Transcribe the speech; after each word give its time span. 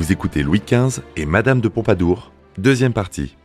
Vous 0.00 0.12
écoutez 0.12 0.42
Louis 0.42 0.62
XV 0.66 1.02
et 1.18 1.26
Madame 1.26 1.60
de 1.60 1.68
Pompadour, 1.68 2.32
deuxième 2.56 2.94
partie. 2.94 3.36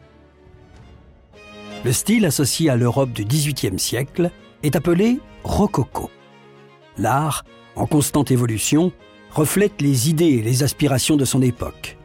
Le 1.84 1.92
style 1.92 2.26
associé 2.26 2.70
à 2.70 2.78
l'Europe 2.78 3.12
du 3.12 3.26
XVIIIe 3.26 3.78
siècle 3.78 4.32
est 4.64 4.78
appelé 4.78 5.20
rococo. 5.44 6.10
L'art, 6.98 7.44
en 7.76 7.88
constante 7.88 8.32
évolution, 8.32 8.94
reflète 9.32 9.82
les 9.82 10.10
idées 10.10 10.30
et 10.30 10.42
les 10.42 10.64
aspirations 10.64 11.18
de 11.18 11.26
son 11.26 11.42
époque. 11.42 11.98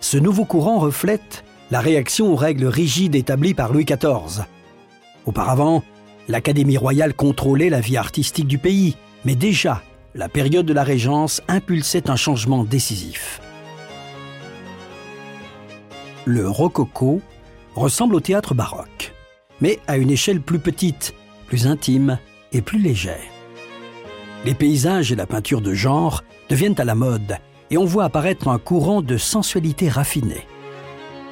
Ce 0.00 0.16
nouveau 0.16 0.44
courant 0.44 0.78
reflète 0.78 1.42
la 1.72 1.80
réaction 1.80 2.32
aux 2.32 2.36
règles 2.36 2.66
rigides 2.66 3.16
établies 3.16 3.54
par 3.54 3.72
Louis 3.72 3.84
XIV. 3.84 4.44
Auparavant, 5.26 5.82
l'Académie 6.28 6.76
royale 6.76 7.14
contrôlait 7.14 7.68
la 7.68 7.80
vie 7.80 7.96
artistique 7.96 8.46
du 8.46 8.58
pays, 8.58 8.94
mais 9.24 9.34
déjà, 9.34 9.82
la 10.14 10.28
période 10.28 10.66
de 10.66 10.72
la 10.72 10.84
Régence 10.84 11.42
impulsait 11.48 12.08
un 12.08 12.16
changement 12.16 12.62
décisif. 12.62 13.40
Le 16.30 16.46
rococo 16.46 17.22
ressemble 17.74 18.14
au 18.14 18.20
théâtre 18.20 18.52
baroque, 18.52 19.14
mais 19.62 19.78
à 19.86 19.96
une 19.96 20.10
échelle 20.10 20.42
plus 20.42 20.58
petite, 20.58 21.14
plus 21.46 21.66
intime 21.66 22.18
et 22.52 22.60
plus 22.60 22.78
légère. 22.78 23.32
Les 24.44 24.52
paysages 24.52 25.10
et 25.10 25.16
la 25.16 25.24
peinture 25.24 25.62
de 25.62 25.72
genre 25.72 26.22
deviennent 26.50 26.78
à 26.78 26.84
la 26.84 26.94
mode 26.94 27.38
et 27.70 27.78
on 27.78 27.86
voit 27.86 28.04
apparaître 28.04 28.48
un 28.48 28.58
courant 28.58 29.00
de 29.00 29.16
sensualité 29.16 29.88
raffinée. 29.88 30.46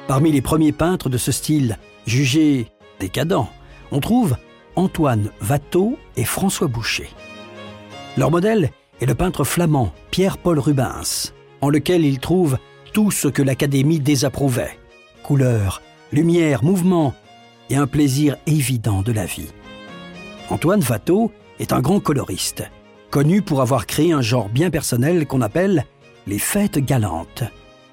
Parmi 0.07 0.31
les 0.31 0.41
premiers 0.41 0.71
peintres 0.71 1.09
de 1.09 1.19
ce 1.19 1.31
style, 1.31 1.77
jugés 2.07 2.71
décadents, 2.99 3.51
on 3.91 3.99
trouve 3.99 4.35
Antoine 4.75 5.29
Watteau 5.47 5.99
et 6.15 6.25
François 6.25 6.69
Boucher. 6.69 7.09
Leur 8.17 8.31
modèle 8.31 8.71
est 8.99 9.05
le 9.05 9.13
peintre 9.13 9.43
flamand 9.43 9.93
Pierre-Paul 10.09 10.57
Rubens, 10.57 11.33
en 11.61 11.69
lequel 11.69 12.03
ils 12.03 12.19
trouvent 12.19 12.57
tout 12.93 13.11
ce 13.11 13.27
que 13.27 13.43
l'Académie 13.43 13.99
désapprouvait 13.99 14.79
couleur, 15.27 15.81
lumière, 16.13 16.63
mouvement 16.63 17.13
et 17.69 17.75
un 17.75 17.85
plaisir 17.85 18.37
évident 18.45 19.01
de 19.01 19.11
la 19.11 19.25
vie. 19.25 19.49
Antoine 20.49 20.81
Watteau 20.89 21.33
est 21.59 21.73
un 21.73 21.81
grand 21.81 21.99
coloriste, 21.99 22.63
connu 23.11 23.41
pour 23.41 23.61
avoir 23.61 23.87
créé 23.87 24.13
un 24.13 24.21
genre 24.21 24.47
bien 24.47 24.69
personnel 24.69 25.27
qu'on 25.27 25.41
appelle 25.41 25.85
les 26.27 26.39
fêtes 26.39 26.77
galantes. 26.77 27.43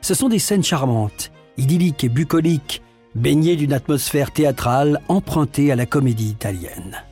Ce 0.00 0.14
sont 0.14 0.28
des 0.28 0.38
scènes 0.38 0.62
charmantes, 0.62 1.32
idylliques 1.56 2.05
et 2.05 2.08
bucoliques, 2.08 2.82
baignées 3.16 3.56
d'une 3.56 3.72
atmosphère 3.72 4.30
théâtrale 4.30 5.00
empruntée 5.08 5.72
à 5.72 5.77
la 5.77 5.86
comédie 5.86 6.28
italienne. 6.28 7.02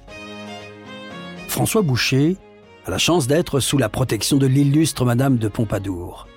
François 1.48 1.82
Boucher 1.82 2.36
a 2.86 2.92
la 2.92 2.98
chance 2.98 3.26
d'être 3.26 3.58
sous 3.58 3.76
la 3.76 3.88
protection 3.88 4.36
de 4.36 4.46
l'illustre 4.46 5.04
Madame 5.04 5.38
de 5.38 5.48
Pompadour. 5.48 6.28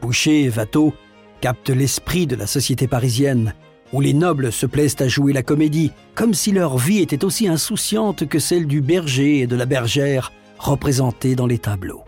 Boucher 0.00 0.44
et 0.44 0.50
Watteau 0.50 0.94
captent 1.40 1.70
l'esprit 1.70 2.26
de 2.26 2.36
la 2.36 2.46
société 2.46 2.86
parisienne, 2.86 3.54
où 3.92 4.00
les 4.00 4.14
nobles 4.14 4.52
se 4.52 4.66
plaisent 4.66 5.00
à 5.00 5.08
jouer 5.08 5.32
la 5.32 5.42
comédie, 5.42 5.92
comme 6.14 6.34
si 6.34 6.52
leur 6.52 6.78
vie 6.78 7.00
était 7.00 7.24
aussi 7.24 7.48
insouciante 7.48 8.26
que 8.28 8.38
celle 8.38 8.66
du 8.66 8.80
berger 8.80 9.40
et 9.40 9.46
de 9.46 9.56
la 9.56 9.66
bergère 9.66 10.32
représentés 10.58 11.36
dans 11.36 11.46
les 11.46 11.58
tableaux. 11.58 12.04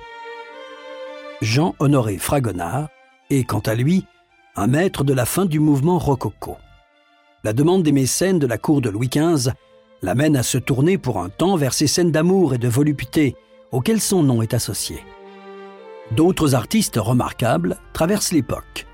Jean-Honoré 1.42 2.16
Fragonard 2.16 2.88
est, 3.30 3.44
quant 3.44 3.60
à 3.60 3.74
lui, 3.74 4.04
un 4.56 4.66
maître 4.66 5.04
de 5.04 5.12
la 5.12 5.27
fin 5.27 5.44
du 5.44 5.60
mouvement 5.60 5.98
rococo. 5.98 6.56
La 7.44 7.52
demande 7.52 7.82
des 7.82 7.92
mécènes 7.92 8.38
de 8.38 8.47
la 8.47 8.58
cour 8.58 8.80
de 8.80 8.88
Louis 8.88 9.10
XV 9.10 9.52
l'amène 10.02 10.36
à 10.36 10.42
se 10.42 10.58
tourner 10.58 10.98
pour 10.98 11.19
un 11.19 11.28
temps 11.28 11.56
vers 11.56 11.74
ces 11.74 11.86
scènes 11.86 12.10
d'amour 12.10 12.54
et 12.54 12.58
de 12.58 12.69
volupté 12.69 13.36
auxquelles 13.70 14.00
son 14.00 14.22
nom 14.22 14.42
est 14.42 14.54
associé. 14.54 15.04
D'autres 16.12 16.54
artistes 16.54 16.97
remarquables 16.97 17.77
traversent 17.92 18.32
l'époque, 18.32 18.86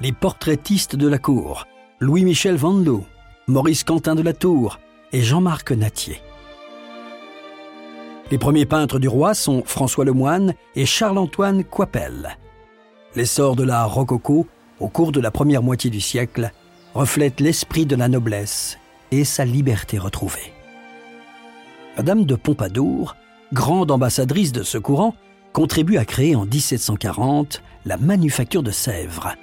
les 0.00 0.12
portraitistes 0.12 0.96
de 0.96 1.06
la 1.06 1.18
cour, 1.18 1.66
Louis-Michel 2.00 2.56
Vanloo, 2.56 3.04
Maurice 3.46 3.84
Quentin 3.84 4.16
de 4.16 4.22
la 4.22 4.32
Tour 4.32 4.80
et 5.12 5.22
Jean-Marc 5.22 5.70
Natier. 5.70 6.20
Les 8.32 8.38
premiers 8.38 8.66
peintres 8.66 8.98
du 8.98 9.06
roi 9.06 9.34
sont 9.34 9.62
François 9.64 10.04
Lemoine 10.04 10.54
et 10.74 10.86
Charles-Antoine 10.86 11.62
Coipel. 11.62 12.36
L'essor 13.14 13.54
de 13.54 13.62
l'art 13.62 13.94
rococo, 13.94 14.46
au 14.80 14.88
cours 14.88 15.12
de 15.12 15.20
la 15.20 15.30
première 15.30 15.62
moitié 15.62 15.88
du 15.88 16.00
siècle, 16.00 16.50
reflète 16.94 17.38
l'esprit 17.38 17.86
de 17.86 17.94
la 17.94 18.08
noblesse 18.08 18.78
et 19.12 19.24
sa 19.24 19.44
liberté 19.44 19.98
retrouvée. 19.98 20.52
Madame 21.96 22.24
de 22.24 22.34
Pompadour, 22.34 23.14
grande 23.52 23.92
ambassadrice 23.92 24.50
de 24.50 24.64
ce 24.64 24.78
courant, 24.78 25.14
contribue 25.52 25.98
à 25.98 26.04
créer 26.04 26.34
en 26.36 26.44
1740 26.44 27.62
la 27.84 27.96
manufacture 27.96 28.62
de 28.62 28.70
Sèvres. 28.70 29.34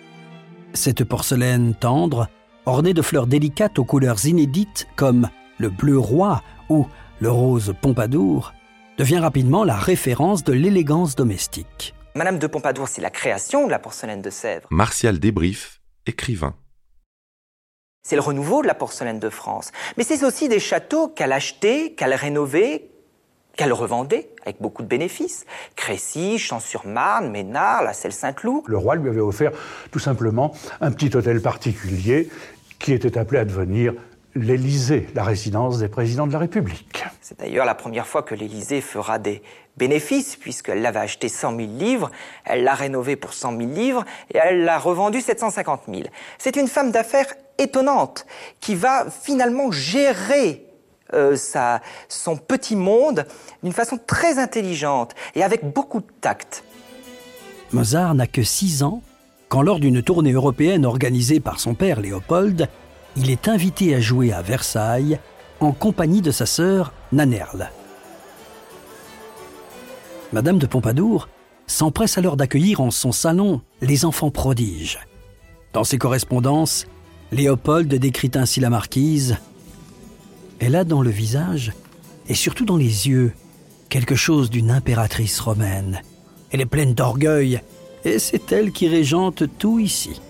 Cette 0.73 1.03
porcelaine 1.03 1.73
tendre, 1.73 2.27
ornée 2.65 2.93
de 2.93 3.01
fleurs 3.01 3.27
délicates 3.27 3.79
aux 3.79 3.85
couleurs 3.85 4.25
inédites 4.25 4.87
comme 4.95 5.29
le 5.57 5.69
bleu 5.69 5.97
roi 5.97 6.41
ou 6.69 6.87
le 7.19 7.31
rose 7.31 7.73
Pompadour, 7.81 8.53
devient 8.97 9.19
rapidement 9.19 9.63
la 9.63 9.75
référence 9.75 10.43
de 10.43 10.53
l'élégance 10.53 11.15
domestique. 11.15 11.93
Madame 12.15 12.39
de 12.39 12.47
Pompadour, 12.47 12.87
c'est 12.87 13.01
la 13.01 13.09
création 13.09 13.65
de 13.65 13.71
la 13.71 13.79
porcelaine 13.79 14.21
de 14.21 14.29
Sèvres. 14.29 14.67
Martial 14.69 15.19
Desbrief, 15.19 15.81
écrivain. 16.05 16.55
C'est 18.03 18.15
le 18.15 18.21
renouveau 18.21 18.61
de 18.61 18.67
la 18.67 18.75
porcelaine 18.75 19.19
de 19.19 19.29
France. 19.29 19.71
Mais 19.97 20.03
c'est 20.03 20.23
aussi 20.23 20.47
des 20.47 20.59
châteaux 20.59 21.07
qu'elle 21.07 21.31
achetait, 21.31 21.93
qu'elle 21.97 22.13
rénovait, 22.13 22.91
qu'elle 23.55 23.73
revendait 23.73 24.29
avec 24.43 24.61
beaucoup 24.61 24.83
de 24.83 24.87
bénéfices. 24.87 25.45
Crécy, 25.75 26.37
Champs-sur-Marne, 26.37 27.29
Ménard, 27.29 27.83
la 27.83 27.93
Selle-Saint-Cloud. 27.93 28.63
Le 28.67 28.77
roi 28.77 28.95
lui 28.95 29.09
avait 29.09 29.21
offert 29.21 29.51
tout 29.91 29.99
simplement 29.99 30.53
un 30.81 30.91
petit 30.91 31.15
hôtel 31.15 31.41
particulier 31.41 32.29
qui 32.79 32.93
était 32.93 33.17
appelé 33.17 33.39
à 33.39 33.45
devenir 33.45 33.93
l'Élysée, 34.35 35.07
la 35.15 35.23
résidence 35.23 35.79
des 35.79 35.87
présidents 35.87 36.27
de 36.27 36.33
la 36.33 36.39
République. 36.39 37.05
C'est 37.21 37.39
d'ailleurs 37.39 37.65
la 37.65 37.73
première 37.73 38.05
fois 38.05 38.21
que 38.21 38.35
l'Élysée 38.35 38.81
fera 38.81 39.17
des 39.17 39.41
bénéfices, 39.77 40.35
puisqu'elle 40.35 40.81
l'avait 40.81 40.99
acheté 40.99 41.29
100 41.29 41.55
000 41.55 41.69
livres, 41.71 42.11
elle 42.43 42.63
l'a 42.63 42.75
rénové 42.75 43.15
pour 43.15 43.33
100 43.33 43.57
000 43.57 43.71
livres, 43.71 44.05
et 44.33 44.37
elle 44.37 44.65
l'a 44.65 44.77
revendu 44.77 45.21
750 45.21 45.83
000. 45.87 46.03
C'est 46.37 46.57
une 46.57 46.67
femme 46.67 46.91
d'affaires 46.91 47.33
étonnante, 47.57 48.25
qui 48.59 48.75
va 48.75 49.09
finalement 49.09 49.71
gérer 49.71 50.65
euh, 51.13 51.35
son 52.09 52.37
petit 52.37 52.75
monde 52.75 53.25
d'une 53.63 53.73
façon 53.73 53.97
très 54.05 54.39
intelligente 54.39 55.13
et 55.35 55.43
avec 55.43 55.71
beaucoup 55.71 55.99
de 55.99 56.07
tact. 56.21 56.63
Mozart 57.71 58.15
n'a 58.15 58.27
que 58.27 58.43
6 58.43 58.83
ans 58.83 59.01
quand, 59.47 59.61
lors 59.61 59.79
d'une 59.79 60.01
tournée 60.01 60.31
européenne 60.31 60.85
organisée 60.85 61.39
par 61.39 61.59
son 61.59 61.75
père 61.75 62.01
Léopold, 62.01 62.67
il 63.15 63.29
est 63.29 63.47
invité 63.47 63.95
à 63.95 64.01
jouer 64.01 64.33
à 64.33 64.41
Versailles 64.41 65.19
en 65.59 65.71
compagnie 65.71 66.21
de 66.21 66.31
sa 66.31 66.45
sœur 66.45 66.93
Nanerle. 67.11 67.69
Madame 70.33 70.57
de 70.57 70.65
Pompadour 70.65 71.29
s'empresse 71.67 72.17
alors 72.17 72.35
d'accueillir 72.35 72.81
en 72.81 72.91
son 72.91 73.11
salon 73.11 73.61
les 73.81 74.05
enfants 74.05 74.31
prodiges. 74.31 74.99
Dans 75.73 75.83
ses 75.83 75.97
correspondances, 75.97 76.87
Léopold 77.31 77.93
décrit 77.93 78.31
ainsi 78.35 78.59
la 78.59 78.69
marquise. 78.69 79.37
Elle 80.59 80.75
a 80.75 80.83
dans 80.83 81.01
le 81.01 81.09
visage, 81.09 81.73
et 82.27 82.33
surtout 82.33 82.65
dans 82.65 82.77
les 82.77 83.07
yeux, 83.07 83.33
quelque 83.89 84.15
chose 84.15 84.49
d'une 84.49 84.71
impératrice 84.71 85.39
romaine. 85.39 86.01
Elle 86.51 86.61
est 86.61 86.65
pleine 86.65 86.93
d'orgueil, 86.93 87.61
et 88.03 88.19
c'est 88.19 88.51
elle 88.51 88.71
qui 88.71 88.87
régente 88.87 89.43
tout 89.57 89.79
ici. 89.79 90.21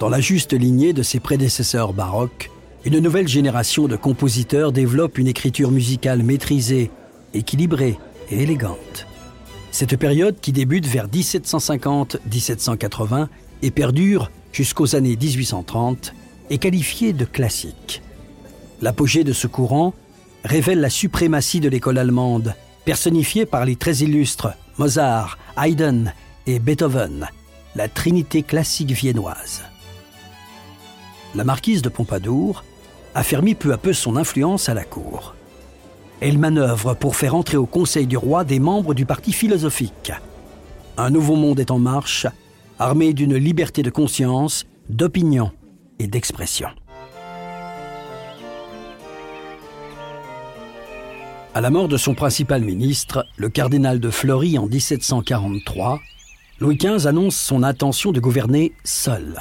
Dans 0.00 0.08
la 0.08 0.20
juste 0.20 0.52
lignée 0.52 0.92
de 0.92 1.02
ses 1.02 1.20
prédécesseurs 1.20 1.92
baroques, 1.92 2.50
une 2.84 2.98
nouvelle 2.98 3.28
génération 3.28 3.88
de 3.88 3.96
compositeurs 3.96 4.72
développe 4.72 5.16
une 5.16 5.28
écriture 5.28 5.70
musicale 5.70 6.22
maîtrisée, 6.22 6.90
équilibrée 7.32 7.96
et 8.30 8.42
élégante. 8.42 9.06
Cette 9.70 9.96
période, 9.96 10.36
qui 10.40 10.52
débute 10.52 10.86
vers 10.86 11.08
1750-1780 11.08 13.28
et 13.62 13.70
perdure 13.70 14.30
jusqu'aux 14.52 14.94
années 14.94 15.16
1830, 15.16 16.12
est 16.50 16.58
qualifiée 16.58 17.12
de 17.12 17.24
classique. 17.24 18.02
L'apogée 18.82 19.24
de 19.24 19.32
ce 19.32 19.46
courant 19.46 19.94
révèle 20.44 20.80
la 20.80 20.90
suprématie 20.90 21.60
de 21.60 21.68
l'école 21.68 21.98
allemande, 21.98 22.54
personnifiée 22.84 23.46
par 23.46 23.64
les 23.64 23.76
très 23.76 23.96
illustres 23.98 24.54
Mozart, 24.78 25.38
Haydn 25.56 26.12
et 26.46 26.58
Beethoven, 26.58 27.28
la 27.76 27.88
trinité 27.88 28.42
classique 28.42 28.90
viennoise 28.90 29.62
la 31.34 31.44
marquise 31.44 31.82
de 31.82 31.88
Pompadour 31.88 32.64
affermit 33.14 33.54
peu 33.54 33.72
à 33.72 33.78
peu 33.78 33.92
son 33.92 34.16
influence 34.16 34.68
à 34.68 34.74
la 34.74 34.84
cour. 34.84 35.34
Elle 36.20 36.38
manœuvre 36.38 36.94
pour 36.94 37.16
faire 37.16 37.34
entrer 37.34 37.56
au 37.56 37.66
Conseil 37.66 38.06
du 38.06 38.16
roi 38.16 38.44
des 38.44 38.60
membres 38.60 38.94
du 38.94 39.04
parti 39.04 39.32
philosophique. 39.32 40.12
Un 40.96 41.10
nouveau 41.10 41.36
monde 41.36 41.60
est 41.60 41.70
en 41.70 41.78
marche, 41.78 42.26
armé 42.78 43.12
d'une 43.12 43.36
liberté 43.36 43.82
de 43.82 43.90
conscience, 43.90 44.64
d'opinion 44.88 45.50
et 45.98 46.06
d'expression. 46.06 46.68
À 51.54 51.60
la 51.60 51.70
mort 51.70 51.86
de 51.86 51.96
son 51.96 52.14
principal 52.14 52.62
ministre, 52.62 53.24
le 53.36 53.48
cardinal 53.48 54.00
de 54.00 54.10
Fleury 54.10 54.58
en 54.58 54.66
1743, 54.66 56.00
Louis 56.58 56.76
XV 56.76 57.06
annonce 57.06 57.36
son 57.36 57.62
intention 57.62 58.10
de 58.10 58.18
gouverner 58.18 58.72
seul. 58.82 59.38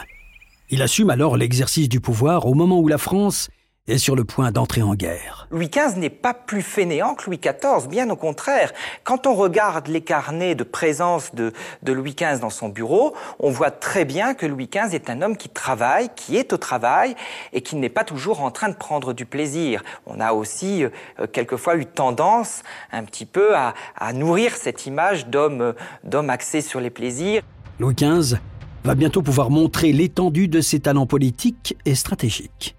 Il 0.70 0.82
assume 0.82 1.10
alors 1.10 1.38
l'exercice 1.38 1.90
du 1.90 2.00
pouvoir 2.00 2.46
au 2.46 2.54
moment 2.54 2.80
où 2.80 2.88
la 2.88 2.98
France 2.98 3.50
est 3.90 3.98
sur 3.98 4.16
le 4.16 4.24
point 4.24 4.52
d'entrer 4.52 4.82
en 4.82 4.96
guerre. 4.96 5.46
Louis 5.52 5.68
XV 5.68 5.98
n'est 5.98 6.10
pas 6.10 6.34
plus 6.34 6.62
fainéant 6.62 7.16
que 7.16 7.26
Louis 7.26 7.40
XIV, 7.40 7.90
bien 7.90 8.10
au 8.10 8.16
contraire. 8.16 8.72
Quand 9.04 9.28
on 9.28 9.34
regarde 9.34 9.90
les 9.90 10.00
carnets 10.00 10.56
de 10.56 10.64
présence 10.64 11.36
de, 11.36 11.52
de, 11.82 11.92
Louis 11.92 12.16
XV 12.16 12.40
dans 12.40 12.50
son 12.50 12.70
bureau, 12.70 13.14
on 13.40 13.52
voit 13.52 13.72
très 13.72 14.06
bien 14.06 14.36
que 14.36 14.46
Louis 14.46 14.70
XV 14.74 14.96
est 14.96 15.10
un 15.10 15.22
homme 15.22 15.36
qui 15.36 15.50
travaille, 15.50 16.08
qui 16.16 16.38
est 16.38 16.54
au 16.54 16.58
travail 16.58 17.16
et 17.52 17.60
qui 17.60 17.76
n'est 17.76 17.90
pas 17.90 18.06
toujours 18.06 18.42
en 18.42 18.52
train 18.52 18.70
de 18.70 18.76
prendre 18.76 19.12
du 19.12 19.26
plaisir. 19.26 19.84
On 20.06 20.22
a 20.22 20.32
aussi 20.32 20.86
euh, 20.86 20.90
quelquefois 21.30 21.76
eu 21.76 21.86
tendance 21.86 22.64
un 22.94 23.04
petit 23.04 23.26
peu 23.26 23.54
à, 23.54 23.74
à 23.98 24.14
nourrir 24.14 24.56
cette 24.56 24.86
image 24.86 25.28
d'homme, 25.28 25.74
d'homme 26.06 26.30
axé 26.30 26.62
sur 26.62 26.80
les 26.80 26.90
plaisirs. 26.90 27.42
Louis 27.80 27.96
XV 27.96 28.38
va 28.86 28.96
bientôt 28.96 29.22
pouvoir 29.22 29.50
montrer 29.50 29.92
l'étendue 29.92 30.48
de 30.48 30.62
ses 30.62 30.80
talents 30.80 31.06
politiques 31.06 31.76
et 31.86 31.96
stratégiques. 31.96 32.78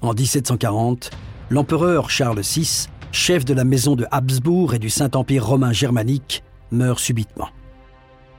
En 0.00 0.14
1740, 0.14 1.10
l'empereur 1.50 2.08
Charles 2.08 2.40
VI, 2.40 2.88
chef 3.10 3.44
de 3.44 3.52
la 3.52 3.64
maison 3.64 3.96
de 3.96 4.06
Habsbourg 4.12 4.74
et 4.74 4.78
du 4.78 4.90
Saint-Empire 4.90 5.44
romain 5.44 5.72
germanique, 5.72 6.44
meurt 6.70 7.00
subitement. 7.00 7.48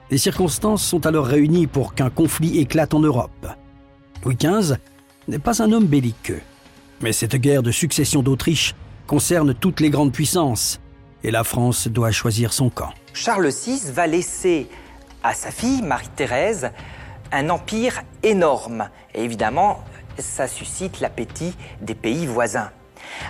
Les 0.09 0.17
circonstances 0.17 0.83
sont 0.83 1.05
alors 1.05 1.25
réunies 1.25 1.67
pour 1.67 1.95
qu'un 1.95 2.09
conflit 2.09 2.59
éclate 2.59 2.93
en 2.93 2.99
Europe. 2.99 3.47
Louis 4.23 4.37
XV 4.37 4.77
n'est 5.27 5.39
pas 5.39 5.61
un 5.61 5.71
homme 5.73 5.85
belliqueux, 5.85 6.41
mais 7.01 7.11
cette 7.11 7.35
guerre 7.35 7.63
de 7.63 7.71
succession 7.71 8.23
d'Autriche 8.23 8.73
concerne 9.05 9.53
toutes 9.53 9.81
les 9.81 9.89
grandes 9.89 10.13
puissances, 10.13 10.79
et 11.23 11.31
la 11.31 11.43
France 11.43 11.89
doit 11.89 12.11
choisir 12.11 12.53
son 12.53 12.69
camp. 12.69 12.93
Charles 13.13 13.49
VI 13.49 13.81
va 13.91 14.07
laisser 14.07 14.69
à 15.23 15.33
sa 15.33 15.51
fille, 15.51 15.81
Marie-Thérèse, 15.81 16.71
un 17.31 17.49
empire 17.49 18.01
énorme. 18.23 18.89
Et 19.13 19.23
évidemment, 19.23 19.83
ça 20.21 20.47
suscite 20.47 20.99
l'appétit 20.99 21.53
des 21.81 21.95
pays 21.95 22.25
voisins. 22.25 22.71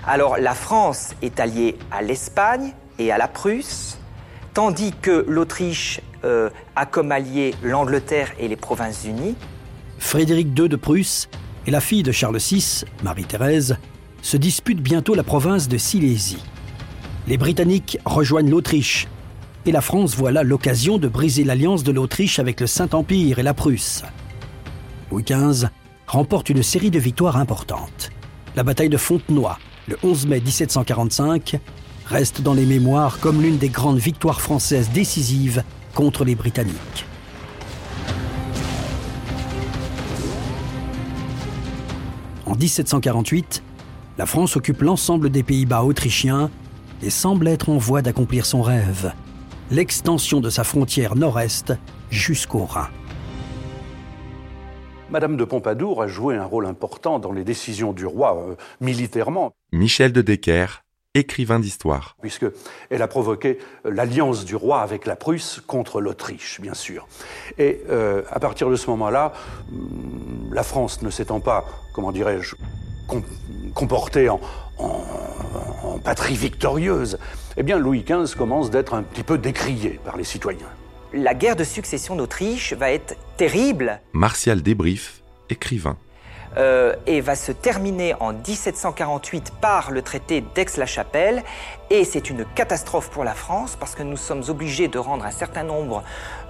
Alors 0.05 0.37
la 0.37 0.53
France 0.53 1.13
est 1.21 1.39
alliée 1.39 1.77
à 1.91 2.01
l'Espagne 2.01 2.73
et 2.97 3.11
à 3.11 3.17
la 3.17 3.27
Prusse, 3.27 3.99
tandis 4.53 4.93
que 5.01 5.25
l'Autriche 5.27 6.01
euh, 6.25 6.49
a 6.75 6.85
comme 6.85 7.11
allié 7.11 7.55
l'Angleterre 7.63 8.31
et 8.39 8.47
les 8.47 8.55
Provinces-Unies. 8.55 9.35
Frédéric 9.99 10.47
II 10.57 10.69
de 10.69 10.75
Prusse 10.75 11.29
et 11.65 11.71
la 11.71 11.81
fille 11.81 12.03
de 12.03 12.11
Charles 12.11 12.37
VI, 12.37 12.83
Marie-Thérèse, 13.03 13.77
se 14.21 14.37
disputent 14.37 14.81
bientôt 14.81 15.15
la 15.15 15.23
province 15.23 15.67
de 15.67 15.77
Silésie. 15.77 16.43
Les 17.27 17.37
Britanniques 17.37 17.99
rejoignent 18.05 18.49
l'Autriche, 18.49 19.07
et 19.65 19.71
la 19.71 19.81
France 19.81 20.15
voit 20.15 20.31
là 20.31 20.43
l'occasion 20.43 20.97
de 20.97 21.07
briser 21.07 21.43
l'alliance 21.43 21.83
de 21.83 21.91
l'Autriche 21.91 22.39
avec 22.39 22.59
le 22.59 22.67
Saint-Empire 22.67 23.39
et 23.39 23.43
la 23.43 23.53
Prusse. 23.53 24.03
Louis 25.11 25.23
XV 25.23 25.67
remporte 26.09 26.49
une 26.49 26.63
série 26.63 26.89
de 26.89 26.97
victoires 26.97 27.37
importantes. 27.37 28.09
La 28.55 28.63
bataille 28.63 28.89
de 28.89 28.97
Fontenoy, 28.97 29.55
le 29.87 29.95
11 30.01 30.25
mai 30.25 30.41
1745, 30.41 31.59
reste 32.07 32.41
dans 32.41 32.55
les 32.55 32.65
mémoires 32.65 33.19
comme 33.19 33.43
l'une 33.43 33.59
des 33.59 33.69
grandes 33.69 33.99
victoires 33.99 34.41
françaises 34.41 34.89
décisives 34.89 35.63
contre 35.93 36.25
les 36.25 36.33
Britanniques. 36.33 37.05
En 42.47 42.55
1748, 42.55 43.61
la 44.17 44.25
France 44.25 44.55
occupe 44.55 44.81
l'ensemble 44.81 45.29
des 45.29 45.43
Pays-Bas 45.43 45.83
autrichiens 45.83 46.49
et 47.03 47.11
semble 47.11 47.47
être 47.47 47.69
en 47.69 47.77
voie 47.77 48.01
d'accomplir 48.01 48.47
son 48.47 48.63
rêve, 48.63 49.13
l'extension 49.69 50.41
de 50.41 50.49
sa 50.49 50.63
frontière 50.63 51.15
nord-est 51.15 51.73
jusqu'au 52.09 52.65
Rhin. 52.65 52.89
Madame 55.11 55.37
de 55.37 55.43
Pompadour 55.43 56.03
a 56.03 56.07
joué 56.07 56.35
un 56.35 56.45
rôle 56.45 56.67
important 56.67 57.17
dans 57.17 57.31
les 57.31 57.43
décisions 57.43 57.93
du 57.93 58.05
roi 58.05 58.37
euh, 58.37 58.55
militairement. 58.79 59.53
Michel 59.71 60.13
de 60.13 60.21
Decker, 60.21 60.83
écrivain 61.15 61.59
d'histoire. 61.59 62.15
Puisqu'elle 62.21 63.01
a 63.01 63.07
provoqué 63.07 63.57
euh, 63.87 63.91
l'alliance 63.91 64.45
du 64.45 64.55
roi 64.55 64.81
avec 64.81 65.07
la 65.07 65.15
Prusse 65.15 65.63
contre 65.65 65.99
l'Autriche, 65.99 66.61
bien 66.61 66.75
sûr. 66.75 67.07
Et 67.57 67.81
euh, 67.89 68.21
à 68.29 68.39
partir 68.39 68.69
de 68.69 68.75
ce 68.75 68.87
moment-là, 68.91 69.33
hum, 69.71 70.51
la 70.51 70.61
France 70.61 71.01
ne 71.01 71.09
s'étant 71.09 71.39
pas, 71.39 71.65
comment 71.91 72.11
dirais-je, 72.11 72.55
com 73.07 73.23
comportée 73.73 74.29
en, 74.29 74.39
en, 74.77 75.03
en 75.83 75.97
patrie 75.97 76.35
victorieuse, 76.35 77.17
eh 77.57 77.63
bien 77.63 77.79
Louis 77.79 78.03
XV 78.03 78.35
commence 78.35 78.69
d'être 78.69 78.93
un 78.93 79.01
petit 79.01 79.23
peu 79.23 79.39
décrié 79.39 79.99
par 80.03 80.17
les 80.17 80.23
citoyens 80.23 80.69
la 81.13 81.33
guerre 81.33 81.55
de 81.55 81.63
succession 81.63 82.15
d'Autriche 82.15 82.73
va 82.73 82.91
être 82.91 83.15
terrible. 83.37 83.99
Martial 84.13 84.61
Débrief, 84.61 85.21
écrivain. 85.49 85.97
Euh, 86.57 86.95
et 87.05 87.21
va 87.21 87.35
se 87.35 87.51
terminer 87.51 88.15
en 88.19 88.33
1748 88.33 89.53
par 89.61 89.91
le 89.91 90.01
traité 90.01 90.43
d'Aix-la-Chapelle. 90.55 91.43
Et 91.91 92.03
c'est 92.03 92.31
une 92.31 92.43
catastrophe 92.55 93.11
pour 93.11 93.23
la 93.23 93.35
France 93.35 93.77
parce 93.79 93.93
que 93.93 94.01
nous 94.01 94.17
sommes 94.17 94.41
obligés 94.47 94.87
de 94.87 94.97
rendre 94.97 95.25
un 95.25 95.31
certain 95.31 95.61
nombre 95.61 96.03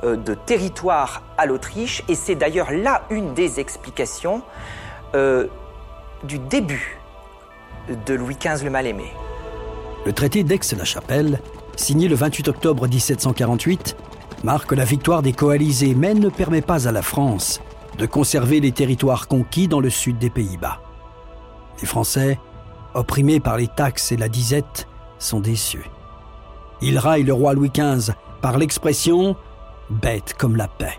euh, 0.04 0.16
de 0.16 0.34
territoires 0.34 1.24
à 1.38 1.46
l'Autriche. 1.46 2.02
Et 2.08 2.16
c'est 2.16 2.36
d'ailleurs 2.36 2.72
là 2.72 3.04
une 3.10 3.34
des 3.34 3.60
explications 3.60 4.42
euh, 5.16 5.48
du 6.24 6.40
début 6.40 6.98
de 8.06 8.14
Louis 8.14 8.38
XV 8.40 8.64
le 8.64 8.70
Mal-Aimé. 8.70 9.12
Le 10.06 10.14
traité 10.14 10.44
d'Aix-la-Chapelle, 10.44 11.42
signé 11.76 12.08
le 12.08 12.16
28 12.16 12.48
octobre 12.48 12.88
1748, 12.88 13.98
marque 14.44 14.72
la 14.72 14.86
victoire 14.86 15.22
des 15.22 15.34
coalisés, 15.34 15.96
mais 15.96 16.14
ne 16.14 16.30
permet 16.30 16.62
pas 16.62 16.88
à 16.88 16.92
la 16.92 17.02
France 17.02 17.62
de 17.98 18.06
conserver 18.06 18.60
les 18.60 18.72
territoires 18.72 19.28
conquis 19.28 19.68
dans 19.68 19.80
le 19.80 19.90
sud 19.90 20.18
des 20.18 20.30
Pays-Bas. 20.30 20.82
Les 21.82 21.88
Français, 21.88 22.40
opprimés 22.94 23.40
par 23.40 23.58
les 23.58 23.68
taxes 23.68 24.12
et 24.12 24.18
la 24.18 24.30
disette, 24.30 24.88
sont 25.18 25.40
déçus. 25.40 25.90
Ils 26.82 26.98
raillent 26.98 27.24
le 27.24 27.34
roi 27.34 27.54
Louis 27.54 27.72
XV 27.72 28.14
par 28.42 28.58
l'expression 28.58 29.36
bête 29.90 30.34
comme 30.38 30.56
la 30.56 30.68
paix. 30.68 30.98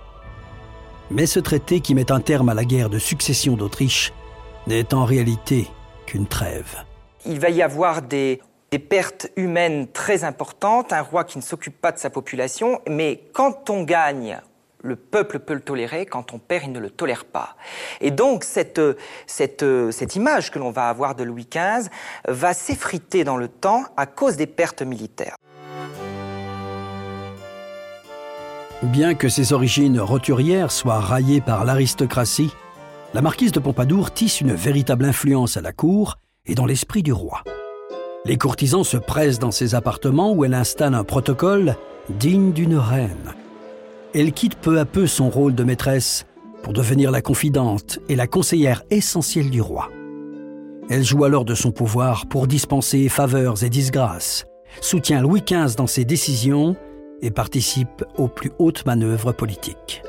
Mais 1.11 1.27
ce 1.27 1.41
traité 1.41 1.81
qui 1.81 1.95
met 1.95 2.13
un 2.13 2.21
terme 2.21 2.51
à 2.51 2.55
la 2.55 2.65
guerre 2.65 2.91
de 2.91 2.99
succession 2.99 3.57
d'Autriche 3.57 4.13
n'est 4.67 4.95
en 4.95 5.05
réalité 5.05 5.69
qu'une 6.07 6.27
trêve. 6.27 6.85
Il 7.27 7.41
va 7.41 7.51
y 7.51 7.63
avoir 7.63 8.03
des 8.03 8.41
des 8.71 8.79
pertes 8.79 9.29
humaines 9.37 9.89
très 9.89 10.23
importantes, 10.25 10.93
un 10.93 11.03
roi 11.03 11.25
qui 11.25 11.39
ne 11.39 11.43
s'occupe 11.43 11.81
pas 11.81 11.91
de 11.93 11.99
sa 11.99 12.09
population, 12.09 12.81
mais 12.89 13.25
quand 13.33 13.69
on 13.69 13.83
gagne, 13.83 14.39
le 14.83 14.97
peuple 14.97 15.41
peut 15.41 15.55
le 15.55 15.61
tolérer, 15.61 16.07
quand 16.07 16.33
on 16.33 16.39
perd, 16.39 16.65
il 16.67 16.73
ne 16.73 16.79
le 16.79 16.91
tolère 16.91 17.25
pas. 17.25 17.57
Et 18.01 18.11
donc 18.11 18.45
cette, 18.45 18.81
image 20.15 20.51
que 20.51 20.59
l'on 20.59 20.71
va 20.71 20.89
avoir 20.89 21.15
de 21.15 21.25
Louis 21.25 21.49
XV 21.51 21.91
va 22.29 22.55
s'effriter 22.55 23.25
dans 23.25 23.37
le 23.37 23.49
temps 23.49 23.85
à 23.97 24.07
cause 24.07 24.37
des 24.37 24.47
pertes 24.47 24.83
militaires. 24.83 25.37
Bien 28.83 29.15
que 29.15 29.29
ses 29.29 29.53
origines 29.53 30.01
roturières 30.01 30.71
soient 30.71 31.01
raillées 31.01 31.43
par 31.43 31.65
l'aristocratie, 31.65 32.55
la 33.13 33.21
marquise 33.21 33.53
de 33.53 33.61
Pompadour 33.61 34.13
tisse 34.13 34.41
une 34.41 34.55
véritable 34.55 35.05
influence 35.05 35.57
à 35.57 35.61
la 35.61 35.73
cour 35.73 36.17
et 36.47 36.55
dans 36.55 36.65
l'esprit 36.65 37.03
du 37.03 37.13
roi. 37.13 37.43
Les 38.27 38.37
courtisans 38.37 38.85
se 38.85 38.99
pressent 38.99 39.39
dans 39.39 39.51
ses 39.51 39.75
appartements 39.75 40.33
où 40.33 40.45
elle 40.45 40.55
installe 40.55 40.95
un 40.95 41.05
protocole 41.05 41.77
digne 42.11 42.53
d'une 42.53 42.77
reine. 42.77 43.35
Elle 44.15 44.33
quitte 44.33 44.57
peu 44.57 44.79
à 44.79 44.85
peu 44.85 45.07
son 45.07 45.31
rôle 45.31 45.55
de 45.55 45.65
maîtresse 45.65 46.27
pour 46.63 46.73
devenir 46.73 47.11
la 47.11 47.23
confidente 47.23 47.99
et 48.09 48.17
la 48.17 48.27
conseillère 48.27 48.83
essentielle 48.91 49.49
du 49.49 49.63
roi. 49.63 49.89
Elle 50.91 51.05
joue 51.05 51.25
alors 51.25 51.45
de 51.45 51.55
son 51.55 51.71
pouvoir 51.71 52.27
pour 52.27 52.47
dispenser 52.47 53.09
faveurs 53.09 53.63
et 53.65 53.71
disgrâces, 53.71 54.45
soutient 54.81 55.23
Louis 55.23 55.43
XV 55.43 55.77
dans 55.77 55.87
ses 55.87 56.05
décisions 56.05 56.77
et 57.23 57.31
participe 57.31 58.05
aux 58.19 58.29
plus 58.29 58.51
hautes 58.59 58.85
manœuvres 58.85 59.33
politiques. 59.33 60.03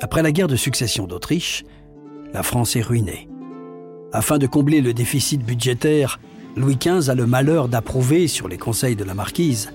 Après 0.00 0.22
la 0.22 0.32
guerre 0.32 0.48
de 0.48 0.56
succession 0.56 1.06
d'Autriche, 1.06 1.62
la 2.32 2.42
France 2.42 2.74
est 2.74 2.82
ruinée. 2.82 3.28
Afin 4.12 4.38
de 4.38 4.46
combler 4.46 4.80
le 4.80 4.92
déficit 4.92 5.44
budgétaire, 5.44 6.18
Louis 6.54 6.76
XV 6.76 7.08
a 7.08 7.14
le 7.14 7.26
malheur 7.26 7.68
d'approuver, 7.68 8.28
sur 8.28 8.46
les 8.46 8.58
conseils 8.58 8.94
de 8.94 9.04
la 9.04 9.14
marquise, 9.14 9.72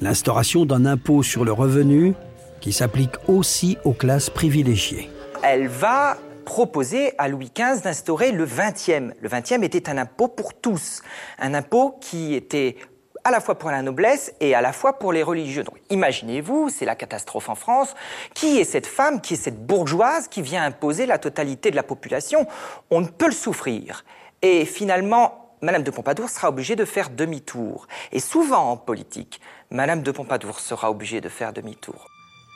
l'instauration 0.00 0.64
d'un 0.64 0.86
impôt 0.86 1.24
sur 1.24 1.44
le 1.44 1.50
revenu 1.52 2.14
qui 2.60 2.72
s'applique 2.72 3.16
aussi 3.26 3.76
aux 3.84 3.92
classes 3.92 4.30
privilégiées. 4.30 5.10
Elle 5.42 5.66
va 5.66 6.16
proposer 6.44 7.12
à 7.18 7.26
Louis 7.26 7.50
XV 7.52 7.82
d'instaurer 7.82 8.30
le 8.30 8.46
20e. 8.46 9.14
Le 9.20 9.28
20e 9.28 9.64
était 9.64 9.90
un 9.90 9.98
impôt 9.98 10.28
pour 10.28 10.54
tous, 10.54 11.02
un 11.40 11.54
impôt 11.54 11.96
qui 12.00 12.34
était 12.34 12.76
à 13.24 13.32
la 13.32 13.40
fois 13.40 13.58
pour 13.58 13.72
la 13.72 13.82
noblesse 13.82 14.32
et 14.38 14.54
à 14.54 14.60
la 14.60 14.72
fois 14.72 15.00
pour 15.00 15.12
les 15.12 15.24
religieux. 15.24 15.64
Donc 15.64 15.78
imaginez-vous, 15.90 16.68
c'est 16.68 16.84
la 16.84 16.94
catastrophe 16.94 17.48
en 17.48 17.56
France, 17.56 17.94
qui 18.32 18.58
est 18.58 18.64
cette 18.64 18.86
femme, 18.86 19.20
qui 19.20 19.34
est 19.34 19.36
cette 19.36 19.66
bourgeoise 19.66 20.28
qui 20.28 20.42
vient 20.42 20.62
imposer 20.62 21.06
la 21.06 21.18
totalité 21.18 21.72
de 21.72 21.76
la 21.76 21.82
population? 21.82 22.46
On 22.90 23.00
ne 23.00 23.08
peut 23.08 23.26
le 23.26 23.32
souffrir. 23.32 24.04
Et 24.40 24.64
finalement, 24.64 25.41
Madame 25.64 25.84
de 25.84 25.92
Pompadour 25.92 26.28
sera 26.28 26.48
obligée 26.48 26.74
de 26.74 26.84
faire 26.84 27.08
demi-tour. 27.08 27.86
Et 28.10 28.18
souvent 28.18 28.72
en 28.72 28.76
politique, 28.76 29.40
Madame 29.70 30.02
de 30.02 30.10
Pompadour 30.10 30.58
sera 30.58 30.90
obligée 30.90 31.20
de 31.20 31.28
faire 31.28 31.52
demi-tour. 31.52 32.08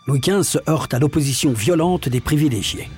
Louis 0.08 0.18
XV 0.18 0.42
se 0.42 0.58
heurte 0.68 0.92
à 0.92 0.98
l'opposition 0.98 1.52
violente 1.52 2.08
des 2.08 2.20
privilégiés. 2.20 2.90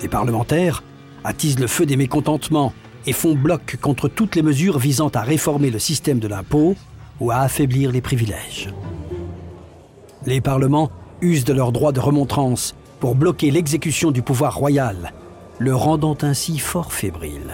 Des 0.00 0.08
parlementaires 0.08 0.82
attisent 1.24 1.58
le 1.58 1.66
feu 1.66 1.84
des 1.84 1.98
mécontentements 1.98 2.72
et 3.04 3.12
font 3.12 3.34
bloc 3.34 3.76
contre 3.82 4.08
toutes 4.08 4.34
les 4.34 4.40
mesures 4.40 4.78
visant 4.78 5.10
à 5.10 5.20
réformer 5.20 5.70
le 5.70 5.78
système 5.78 6.20
de 6.20 6.28
l'impôt 6.28 6.74
ou 7.20 7.30
à 7.30 7.40
affaiblir 7.40 7.92
les 7.92 8.00
privilèges. 8.00 8.72
Les 10.24 10.40
parlements 10.40 10.90
usent 11.20 11.44
de 11.44 11.52
leur 11.52 11.72
droit 11.72 11.92
de 11.92 12.00
remontrance 12.00 12.74
pour 12.98 13.14
bloquer 13.14 13.50
l'exécution 13.50 14.10
du 14.10 14.22
pouvoir 14.22 14.56
royal, 14.56 15.12
le 15.58 15.74
rendant 15.74 16.16
ainsi 16.22 16.58
fort 16.58 16.94
fébrile. 16.94 17.52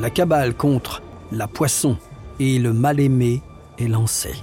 La 0.00 0.10
cabale 0.10 0.54
contre 0.54 1.02
la 1.30 1.46
poisson 1.46 1.96
et 2.40 2.58
le 2.58 2.72
mal-aimé 2.72 3.42
est 3.78 3.88
lancée. 3.88 4.34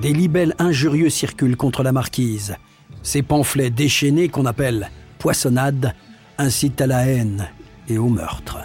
Des 0.00 0.12
libelles 0.12 0.54
injurieux 0.58 1.10
circulent 1.10 1.56
contre 1.56 1.82
la 1.82 1.92
marquise. 1.92 2.56
Ces 3.02 3.22
pamphlets 3.22 3.70
déchaînés 3.70 4.28
qu'on 4.28 4.46
appelle 4.46 4.90
poissonnades 5.18 5.94
incitent 6.38 6.80
à 6.80 6.86
la 6.86 7.06
haine 7.06 7.48
et 7.88 7.98
au 7.98 8.08
meurtre. 8.08 8.58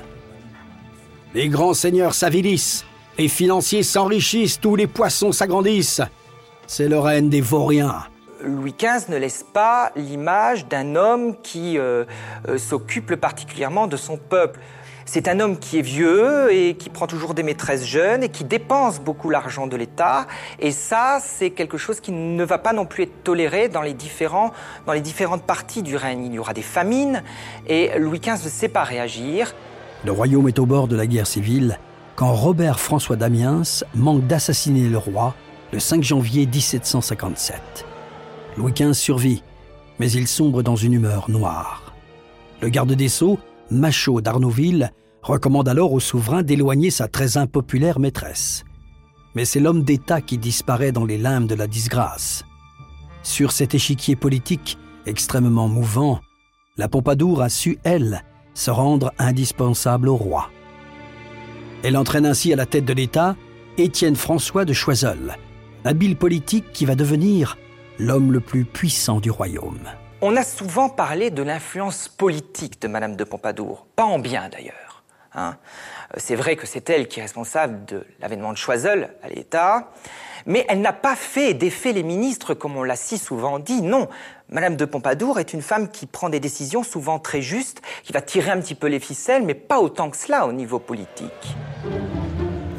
Les 1.34 1.50
grands 1.50 1.76
seigneurs 1.76 2.16
s'avilissent, 2.16 2.86
les 3.18 3.28
financiers 3.28 3.84
s'enrichissent, 3.84 4.60
tous 4.60 4.76
les 4.76 4.88
poissons 4.88 5.32
s'agrandissent. 5.32 6.02
C'est 6.66 6.88
le 6.88 7.00
règne 7.00 7.30
des 7.30 7.42
vauriens. 7.42 8.04
Louis 8.44 8.76
XV 8.78 9.10
ne 9.10 9.18
laisse 9.18 9.44
pas 9.54 9.92
l'image 9.96 10.68
d'un 10.68 10.96
homme 10.96 11.36
qui 11.42 11.78
euh, 11.78 12.06
euh, 12.48 12.58
s'occupe 12.58 13.16
particulièrement 13.16 13.88
de 13.88 13.98
son 13.98 14.18
peuple. 14.18 14.60
C'est 15.10 15.30
un 15.30 15.40
homme 15.40 15.58
qui 15.58 15.80
est 15.80 15.82
vieux 15.82 16.54
et 16.54 16.76
qui 16.76 16.90
prend 16.90 17.08
toujours 17.08 17.34
des 17.34 17.42
maîtresses 17.42 17.86
jeunes 17.86 18.24
et 18.24 18.30
qui 18.30 18.44
dépense 18.44 19.00
beaucoup 19.00 19.30
l'argent 19.30 19.66
de 19.66 19.78
l'État. 19.78 20.28
Et 20.60 20.72
ça, 20.72 21.20
c'est 21.22 21.52
quelque 21.52 21.78
chose 21.78 22.02
qui 22.02 22.12
ne 22.12 22.44
va 22.44 22.58
pas 22.58 22.74
non 22.74 22.86
plus 22.86 23.04
être 23.04 23.24
toléré 23.24 23.70
dans 23.70 23.82
les, 23.82 23.94
différents, 23.94 24.52
dans 24.86 24.92
les 24.92 25.00
différentes 25.00 25.44
parties 25.44 25.82
du 25.82 25.96
règne. 25.96 26.26
Il 26.26 26.34
y 26.34 26.40
aura 26.40 26.54
des 26.54 26.62
famines 26.62 27.24
et 27.68 27.98
Louis 27.98 28.20
XV 28.20 28.44
ne 28.44 28.50
sait 28.50 28.68
pas 28.68 28.84
réagir. 28.84 29.56
Le 30.04 30.12
royaume 30.12 30.50
est 30.50 30.60
au 30.60 30.66
bord 30.66 30.90
de 30.90 30.98
la 30.98 31.08
guerre 31.08 31.26
civile 31.26 31.80
quand 32.18 32.34
Robert 32.34 32.82
François 32.82 33.16
d'Amiens 33.16 33.62
manque 33.96 34.28
d'assassiner 34.28 34.90
le 34.90 34.98
roi 34.98 35.36
le 35.72 35.80
5 35.80 36.04
janvier 36.04 36.46
1757. 36.46 37.86
Louis 38.58 38.74
XV 38.74 38.92
survit, 38.92 39.42
mais 40.00 40.12
il 40.12 40.28
sombre 40.28 40.64
dans 40.64 40.76
une 40.76 40.92
humeur 40.92 41.30
noire. 41.30 41.94
Le 42.60 42.68
garde 42.68 42.92
des 42.92 43.08
Sceaux, 43.08 43.40
Machaut 43.72 44.22
d'Arnouville, 44.22 44.92
recommande 45.22 45.68
alors 45.68 45.94
au 45.94 46.00
souverain 46.00 46.44
d'éloigner 46.44 46.90
sa 46.90 47.08
très 47.08 47.38
impopulaire 47.38 48.00
maîtresse. 48.00 48.64
Mais 49.36 49.46
c'est 49.46 49.60
l'homme 49.60 49.84
d'État 49.84 50.22
qui 50.22 50.38
disparaît 50.38 50.92
dans 50.92 51.06
les 51.06 51.18
limbes 51.18 51.48
de 51.48 51.56
la 51.56 51.68
disgrâce. 51.68 52.44
Sur 53.24 53.52
cet 53.52 53.76
échiquier 53.76 54.16
politique 54.16 54.78
extrêmement 55.06 55.68
mouvant, 55.68 56.20
la 56.78 56.88
Pompadour 56.88 57.42
a 57.42 57.50
su, 57.50 57.78
elle, 57.84 58.24
se 58.54 58.72
rendre 58.72 59.12
indispensable 59.20 60.10
au 60.10 60.16
roi. 60.16 60.50
Elle 61.84 61.98
entraîne 61.98 62.26
ainsi 62.26 62.54
à 62.54 62.56
la 62.56 62.66
tête 62.66 62.86
de 62.86 62.94
l'État 62.94 63.36
Étienne 63.78 64.16
François 64.16 64.66
de 64.66 64.74
Choiseul, 64.74 65.36
habile 65.84 66.16
politique 66.16 66.72
qui 66.74 66.86
va 66.86 66.96
devenir 66.96 67.58
l'homme 68.00 68.32
le 68.32 68.40
plus 68.40 68.66
puissant 68.66 69.20
du 69.20 69.30
royaume. 69.30 69.88
On 70.20 70.36
a 70.36 70.44
souvent 70.44 70.90
parlé 70.90 71.30
de 71.30 71.44
l'influence 71.44 72.08
politique 72.08 72.82
de 72.82 72.88
Madame 72.88 73.16
de 73.16 73.24
Pompadour, 73.24 73.86
pas 73.96 74.06
en 74.06 74.18
bien 74.18 74.50
d'ailleurs. 74.50 75.04
Hein. 75.36 75.58
C'est 76.18 76.34
vrai 76.34 76.56
que 76.56 76.66
c'est 76.66 76.90
elle 76.90 77.08
qui 77.08 77.20
est 77.20 77.22
responsable 77.22 77.86
de 77.86 78.04
l'avènement 78.20 78.52
de 78.52 78.58
Choiseul 78.58 79.14
à 79.22 79.30
l'État, 79.30 79.92
mais 80.48 80.66
elle 80.70 80.82
n'a 80.82 80.94
pas 80.94 81.16
fait 81.16 81.52
et 81.52 81.54
défait 81.54 81.94
les 81.94 82.02
ministres 82.02 82.56
comme 82.56 82.76
on 82.78 82.82
l'a 82.82 82.96
si 82.96 83.20
souvent 83.20 83.60
dit. 83.60 83.84
Non, 83.84 84.08
Madame 84.50 84.76
de 84.76 84.86
Pompadour 84.86 85.40
est 85.40 85.54
une 85.54 85.62
femme 85.62 85.92
qui 85.92 86.08
prend 86.08 86.30
des 86.30 86.40
décisions 86.40 86.82
souvent 86.82 87.20
très 87.20 87.44
justes, 87.44 87.84
qui 88.04 88.12
va 88.12 88.22
tirer 88.22 88.50
un 88.50 88.60
petit 88.60 88.74
peu 88.74 88.88
les 88.88 89.00
ficelles, 89.00 89.44
mais 89.44 89.54
pas 89.54 89.80
autant 89.80 90.10
que 90.10 90.18
cela 90.18 90.48
au 90.48 90.52
niveau 90.52 90.80
politique. 90.80 91.56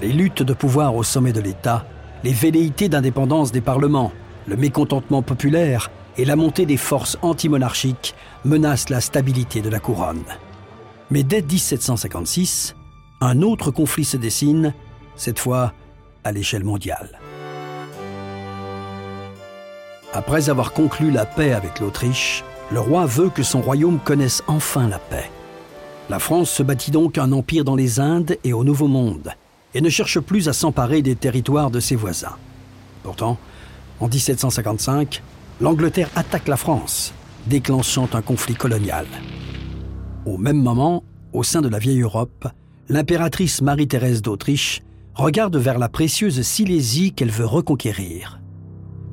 Les 0.01 0.13
luttes 0.13 0.43
de 0.43 0.55
pouvoir 0.55 0.97
au 0.97 1.05
sommet 1.05 1.33
de 1.33 1.41
l'État, 1.41 1.87
les 2.25 2.33
velléités 2.33 2.89
d'indépendance 2.89 3.53
des 3.53 3.61
parlements, 3.61 4.11
le 4.49 4.57
mécontentement 4.57 5.23
populaire 5.23 5.89
et 6.19 6.25
la 6.25 6.37
montée 6.37 6.67
des 6.67 6.77
forces 6.77 7.17
antimonarchiques 7.23 8.15
menacent 8.45 8.91
la 8.91 9.01
stabilité 9.01 9.63
de 9.63 9.71
la 9.71 9.79
couronne. 9.79 10.25
Mais 11.11 11.23
dès 11.23 11.41
1756, 11.41 12.75
un 13.21 13.41
autre 13.43 13.71
conflit 13.71 14.05
se 14.05 14.17
dessine, 14.17 14.75
cette 15.17 15.39
fois 15.39 15.73
à 16.25 16.33
l'échelle 16.33 16.65
mondiale. 16.65 17.19
Après 20.13 20.51
avoir 20.51 20.73
conclu 20.73 21.11
la 21.11 21.25
paix 21.25 21.53
avec 21.53 21.81
l'Autriche, 21.81 22.45
le 22.73 22.81
roi 22.81 23.07
veut 23.07 23.31
que 23.31 23.43
son 23.43 23.61
royaume 23.61 24.01
connaisse 24.01 24.43
enfin 24.47 24.89
la 24.89 24.99
paix. 24.99 25.31
La 26.11 26.19
France 26.19 26.51
se 26.51 26.63
bâtit 26.63 26.91
donc 26.91 27.19
un 27.19 27.33
empire 27.33 27.65
dans 27.65 27.77
les 27.77 28.01
Indes 28.01 28.37
et 28.43 28.53
au 28.53 28.65
Nouveau 28.65 28.89
Monde, 28.89 29.31
et 29.75 29.81
ne 29.81 29.89
cherche 29.89 30.19
plus 30.21 30.49
à 30.49 30.53
s'emparer 30.53 31.03
des 31.03 31.15
territoires 31.15 31.71
de 31.71 31.81
ses 31.81 31.97
voisins. 31.97 32.37
Pourtant, 33.03 33.39
en 34.01 34.09
1755, 34.09 35.23
l'Angleterre 35.61 36.11
attaque 36.15 36.49
la 36.49 36.57
France, 36.57 37.15
déclenchant 37.47 38.09
un 38.13 38.23
conflit 38.23 38.55
colonial. 38.55 39.07
Au 40.25 40.39
même 40.39 40.63
moment, 40.63 41.03
au 41.33 41.43
sein 41.43 41.61
de 41.61 41.69
la 41.69 41.79
vieille 41.79 42.03
Europe, 42.03 42.49
l'impératrice 42.89 43.61
Marie-Thérèse 43.61 44.23
d'Autriche 44.23 44.83
regarde 45.15 45.57
vers 45.57 45.79
la 45.79 45.89
précieuse 45.89 46.43
Silésie 46.43 47.13
qu'elle 47.13 47.31
veut 47.31 47.47
reconquérir. 47.47 48.41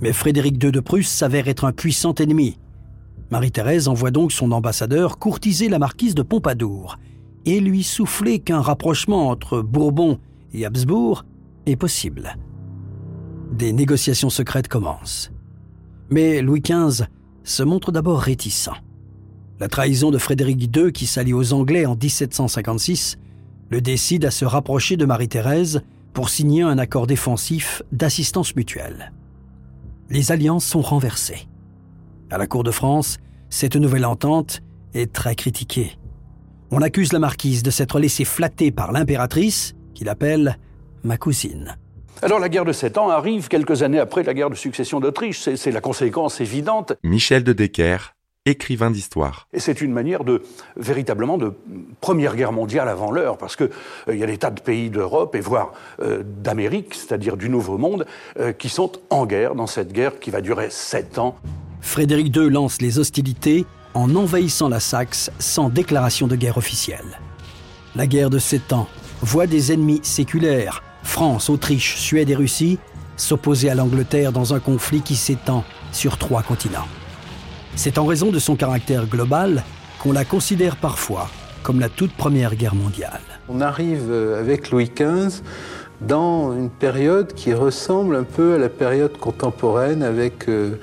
Mais 0.01 0.13
Frédéric 0.13 0.63
II 0.63 0.71
de 0.71 0.79
Prusse 0.79 1.09
s'avère 1.09 1.47
être 1.47 1.65
un 1.65 1.71
puissant 1.71 2.13
ennemi. 2.13 2.59
Marie-Thérèse 3.31 3.87
envoie 3.87 4.11
donc 4.11 4.31
son 4.31 4.51
ambassadeur 4.51 5.17
courtiser 5.17 5.67
la 5.67 5.79
marquise 5.79 6.13
de 6.13 6.21
Pompadour 6.21 6.97
et 7.45 7.59
lui 7.59 7.81
souffler 7.81 8.39
qu'un 8.39 8.61
rapprochement 8.61 9.29
entre 9.29 9.61
Bourbon 9.61 10.19
et 10.53 10.65
Habsbourg 10.65 11.25
est 11.65 11.75
possible. 11.75 12.37
Des 13.51 13.73
négociations 13.73 14.29
secrètes 14.29 14.67
commencent. 14.67 15.31
Mais 16.15 16.41
Louis 16.41 16.61
XV 16.61 17.07
se 17.43 17.61
montre 17.61 17.91
d'abord 17.91 18.21
réticent. 18.21 18.69
La 19.59 19.67
trahison 19.67 20.11
de 20.11 20.17
Frédéric 20.17 20.73
II, 20.73 20.93
qui 20.93 21.07
s'allie 21.07 21.33
aux 21.33 21.51
Anglais 21.51 21.85
en 21.85 21.97
1756, 21.97 23.17
le 23.69 23.81
décide 23.81 24.23
à 24.23 24.31
se 24.31 24.45
rapprocher 24.45 24.95
de 24.95 25.03
Marie-Thérèse 25.03 25.81
pour 26.13 26.29
signer 26.29 26.61
un 26.61 26.77
accord 26.77 27.05
défensif 27.05 27.83
d'assistance 27.91 28.55
mutuelle. 28.55 29.11
Les 30.09 30.31
alliances 30.31 30.63
sont 30.63 30.79
renversées. 30.79 31.49
À 32.31 32.37
la 32.37 32.47
cour 32.47 32.63
de 32.63 32.71
France, 32.71 33.17
cette 33.49 33.75
nouvelle 33.75 34.05
entente 34.05 34.61
est 34.93 35.11
très 35.11 35.35
critiquée. 35.35 35.97
On 36.71 36.81
accuse 36.81 37.11
la 37.11 37.19
marquise 37.19 37.61
de 37.61 37.71
s'être 37.71 37.99
laissée 37.99 38.23
flatter 38.23 38.71
par 38.71 38.93
l'impératrice, 38.93 39.75
qu'il 39.93 40.07
appelle 40.07 40.59
ma 41.03 41.17
cousine. 41.17 41.75
Alors 42.21 42.39
la 42.39 42.49
guerre 42.49 42.65
de 42.65 42.71
Sept 42.71 42.97
Ans 42.97 43.09
arrive 43.09 43.49
quelques 43.49 43.83
années 43.83 43.99
après 43.99 44.23
la 44.23 44.33
guerre 44.33 44.49
de 44.49 44.55
succession 44.55 44.99
d'Autriche, 44.99 45.49
c'est 45.55 45.71
la 45.71 45.81
conséquence 45.81 46.39
évidente. 46.39 46.93
Michel 47.03 47.43
de 47.43 47.51
Decker, 47.51 48.15
écrivain 48.45 48.89
d'histoire. 48.89 49.47
Et 49.53 49.59
c'est 49.59 49.81
une 49.81 49.91
manière 49.91 50.23
de 50.23 50.41
véritablement 50.77 51.37
de 51.37 51.53
première 51.99 52.35
guerre 52.35 52.53
mondiale 52.53 52.87
avant 52.87 53.11
l'heure, 53.11 53.37
parce 53.37 53.55
que 53.55 53.65
euh, 53.65 54.13
il 54.13 54.17
y 54.17 54.23
a 54.23 54.27
des 54.27 54.37
tas 54.37 54.51
de 54.51 54.61
pays 54.61 54.89
d'Europe 54.89 55.35
et 55.35 55.41
voire 55.41 55.73
euh, 56.01 56.23
d'Amérique, 56.23 56.95
c'est-à-dire 56.95 57.35
du 57.35 57.49
Nouveau 57.49 57.77
Monde, 57.77 58.05
euh, 58.39 58.53
qui 58.53 58.69
sont 58.69 58.93
en 59.09 59.25
guerre 59.25 59.53
dans 59.53 59.67
cette 59.67 59.91
guerre 59.91 60.19
qui 60.19 60.31
va 60.31 60.41
durer 60.41 60.69
sept 60.69 61.19
ans. 61.19 61.35
Frédéric 61.81 62.35
II 62.35 62.49
lance 62.49 62.81
les 62.81 62.97
hostilités 62.97 63.65
en 63.93 64.15
envahissant 64.15 64.69
la 64.69 64.79
Saxe 64.79 65.31
sans 65.39 65.69
déclaration 65.69 66.27
de 66.27 66.35
guerre 66.35 66.57
officielle. 66.57 67.19
La 67.95 68.07
guerre 68.07 68.29
de 68.29 68.39
sept 68.39 68.73
ans 68.73 68.87
voit 69.21 69.47
des 69.47 69.71
ennemis 69.71 70.01
séculaires, 70.03 70.83
France, 71.03 71.49
Autriche, 71.49 71.97
Suède 71.97 72.29
et 72.29 72.35
Russie, 72.35 72.79
s'opposer 73.17 73.69
à 73.69 73.75
l'Angleterre 73.75 74.31
dans 74.31 74.53
un 74.53 74.59
conflit 74.59 75.01
qui 75.01 75.15
s'étend 75.15 75.63
sur 75.91 76.17
trois 76.17 76.43
continents. 76.43 76.87
C'est 77.75 77.97
en 77.97 78.05
raison 78.05 78.31
de 78.31 78.39
son 78.39 78.55
caractère 78.55 79.05
global 79.05 79.63
qu'on 79.99 80.11
la 80.11 80.25
considère 80.25 80.75
parfois 80.75 81.29
comme 81.65 81.79
la 81.79 81.89
toute 81.89 82.13
première 82.13 82.55
guerre 82.55 82.75
mondiale. 82.75 83.21
On 83.49 83.59
arrive 83.59 84.05
euh, 84.11 84.39
avec 84.39 84.69
Louis 84.69 84.91
XV 84.95 85.41
dans 85.99 86.53
une 86.53 86.69
période 86.69 87.33
qui 87.33 87.53
ressemble 87.55 88.15
un 88.15 88.23
peu 88.23 88.53
à 88.53 88.57
la 88.59 88.69
période 88.69 89.17
contemporaine 89.17 90.03
avec 90.03 90.47
euh, 90.47 90.75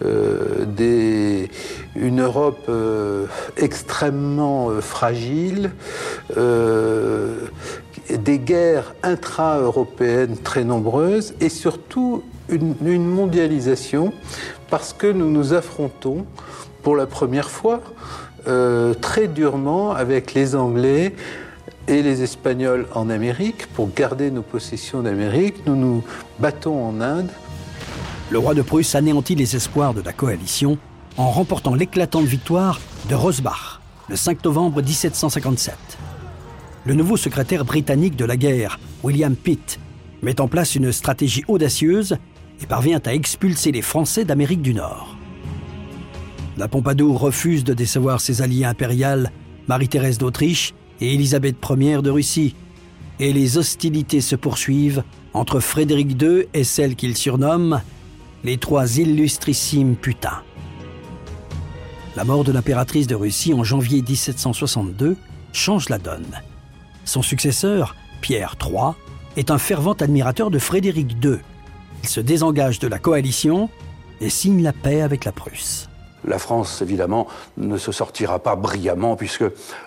des, 0.00 1.50
une 1.94 2.22
Europe 2.22 2.70
extrêmement 3.56 4.70
fragile, 4.80 5.70
des 8.10 8.38
guerres 8.38 8.94
intra-européennes 9.02 10.36
très 10.36 10.64
nombreuses 10.64 11.34
et 11.40 11.48
surtout 11.48 12.22
une, 12.48 13.04
mondialisation 13.04 14.12
parce 14.70 14.92
que 14.92 15.06
nous 15.06 15.30
nous 15.30 15.54
affrontons 15.54 16.26
pour 16.82 16.96
la 16.96 17.06
première 17.06 17.50
fois 17.50 17.80
euh, 18.48 18.94
très 18.94 19.28
durement 19.28 19.92
avec 19.92 20.34
les 20.34 20.56
Anglais 20.56 21.14
et 21.88 22.02
les 22.02 22.22
Espagnols 22.22 22.86
en 22.94 23.10
Amérique. 23.10 23.66
Pour 23.74 23.90
garder 23.94 24.30
nos 24.30 24.42
possessions 24.42 25.02
d'Amérique, 25.02 25.66
nous 25.66 25.76
nous 25.76 26.02
battons 26.38 26.84
en 26.84 27.00
Inde. 27.00 27.30
Le 28.32 28.38
roi 28.38 28.54
de 28.54 28.62
Prusse 28.62 28.94
anéantit 28.94 29.34
les 29.34 29.56
espoirs 29.56 29.92
de 29.92 30.00
la 30.00 30.14
coalition 30.14 30.78
en 31.18 31.30
remportant 31.30 31.74
l'éclatante 31.74 32.24
victoire 32.24 32.80
de 33.10 33.14
Rosbach 33.14 33.82
le 34.08 34.16
5 34.16 34.42
novembre 34.46 34.80
1757. 34.80 35.74
Le 36.86 36.94
nouveau 36.94 37.18
secrétaire 37.18 37.66
britannique 37.66 38.16
de 38.16 38.24
la 38.24 38.38
guerre, 38.38 38.80
William 39.02 39.36
Pitt, 39.36 39.78
met 40.22 40.40
en 40.40 40.48
place 40.48 40.76
une 40.76 40.92
stratégie 40.92 41.44
audacieuse 41.46 42.16
et 42.62 42.64
parvient 42.64 43.02
à 43.04 43.12
expulser 43.12 43.70
les 43.70 43.82
Français 43.82 44.24
d'Amérique 44.24 44.62
du 44.62 44.72
Nord. 44.72 45.14
La 46.56 46.68
Pompadour 46.68 47.20
refuse 47.20 47.64
de 47.64 47.74
décevoir 47.74 48.22
ses 48.22 48.40
alliés 48.40 48.64
impériales, 48.64 49.30
Marie-Thérèse 49.68 50.16
d'Autriche 50.16 50.72
et 51.02 51.12
Élisabeth 51.12 51.56
Ier 51.68 52.00
de 52.00 52.08
Russie, 52.08 52.54
et 53.20 53.34
les 53.34 53.58
hostilités 53.58 54.22
se 54.22 54.36
poursuivent 54.36 55.04
entre 55.34 55.60
Frédéric 55.60 56.16
II 56.22 56.46
et 56.54 56.64
celle 56.64 56.96
qu'il 56.96 57.14
surnomme 57.14 57.82
les 58.44 58.58
trois 58.58 58.98
illustrissimes 58.98 59.96
putains. 59.96 60.42
La 62.16 62.24
mort 62.24 62.44
de 62.44 62.52
l'impératrice 62.52 63.06
de 63.06 63.14
Russie 63.14 63.54
en 63.54 63.64
janvier 63.64 64.02
1762 64.02 65.16
change 65.52 65.88
la 65.88 65.98
donne. 65.98 66.40
Son 67.04 67.22
successeur, 67.22 67.96
Pierre 68.20 68.56
III, 68.60 68.92
est 69.36 69.50
un 69.50 69.58
fervent 69.58 69.94
admirateur 69.94 70.50
de 70.50 70.58
Frédéric 70.58 71.12
II. 71.22 71.38
Il 72.02 72.08
se 72.08 72.20
désengage 72.20 72.78
de 72.78 72.88
la 72.88 72.98
coalition 72.98 73.70
et 74.20 74.28
signe 74.28 74.62
la 74.62 74.72
paix 74.72 75.00
avec 75.00 75.24
la 75.24 75.32
Prusse. 75.32 75.88
La 76.24 76.38
France, 76.38 76.82
évidemment, 76.82 77.26
ne 77.56 77.76
se 77.76 77.90
sortira 77.90 78.38
pas 78.38 78.54
brillamment 78.54 79.16
puisque 79.16 79.44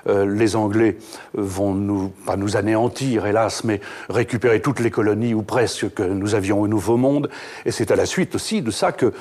euh, 0.07 0.25
les 0.25 0.55
Anglais 0.55 0.97
vont 1.33 1.73
nous, 1.73 2.11
anéantir, 2.55 3.25
hélas, 3.25 3.63
mais 3.63 3.79
récupérer 4.09 4.61
toutes 4.61 4.79
les 4.79 4.91
colonies 4.91 5.33
ou 5.33 5.43
presque 5.43 5.93
que 5.93 6.03
nous 6.03 6.35
avions 6.35 6.61
au 6.61 6.67
Nouveau 6.67 6.97
Monde. 6.97 7.29
Et 7.65 7.71
c'est 7.71 7.91
à 7.91 7.95
la 7.95 8.05
suite 8.05 8.35
aussi 8.35 8.61
de 8.61 8.71
ça 8.71 8.91
que, 8.91 9.13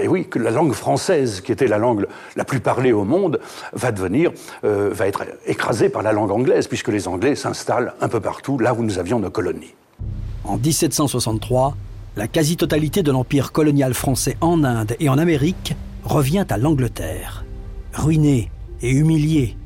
et 0.00 0.08
oui, 0.08 0.26
que 0.26 0.38
la 0.38 0.50
langue 0.50 0.72
française, 0.72 1.40
qui 1.40 1.52
était 1.52 1.68
la 1.68 1.78
langue 1.78 2.06
la 2.36 2.44
plus 2.44 2.60
parlée 2.60 2.92
au 2.92 3.04
monde, 3.04 3.40
va 3.72 3.92
devenir, 3.92 4.32
euh, 4.64 4.90
va 4.92 5.06
être 5.06 5.24
écrasée 5.46 5.88
par 5.88 6.02
la 6.02 6.12
langue 6.12 6.30
anglaise 6.30 6.66
puisque 6.66 6.88
les 6.88 7.06
Anglais 7.08 7.36
s'installent 7.36 7.94
un 8.00 8.08
peu 8.08 8.20
partout 8.20 8.58
là 8.58 8.74
où 8.74 8.82
nous 8.82 8.98
avions 8.98 9.18
nos 9.20 9.30
colonies. 9.30 9.74
En 10.44 10.56
1763, 10.56 11.76
la 12.16 12.28
quasi-totalité 12.28 13.02
de 13.02 13.12
l'empire 13.12 13.52
colonial 13.52 13.94
français 13.94 14.36
en 14.40 14.64
Inde 14.64 14.96
et 14.98 15.08
en 15.08 15.18
Amérique 15.18 15.74
revient 16.02 16.46
à 16.48 16.58
l'Angleterre. 16.58 17.44
Ruinée 17.94 18.50
et 18.80 18.90
humiliée, 18.90 19.56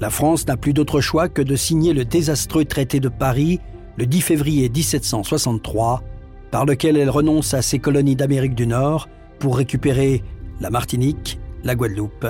la 0.00 0.10
France 0.10 0.46
n'a 0.46 0.56
plus 0.56 0.72
d'autre 0.72 1.00
choix 1.00 1.28
que 1.28 1.42
de 1.42 1.56
signer 1.56 1.92
le 1.92 2.04
désastreux 2.04 2.64
traité 2.64 3.00
de 3.00 3.08
Paris 3.08 3.60
le 3.96 4.06
10 4.06 4.20
février 4.20 4.68
1763, 4.68 6.02
par 6.50 6.64
lequel 6.64 6.96
elle 6.96 7.10
renonce 7.10 7.52
à 7.52 7.62
ses 7.62 7.80
colonies 7.80 8.16
d'Amérique 8.16 8.54
du 8.54 8.66
Nord 8.66 9.08
pour 9.40 9.56
récupérer 9.56 10.22
la 10.60 10.70
Martinique, 10.70 11.38
la 11.64 11.74
Guadeloupe 11.74 12.26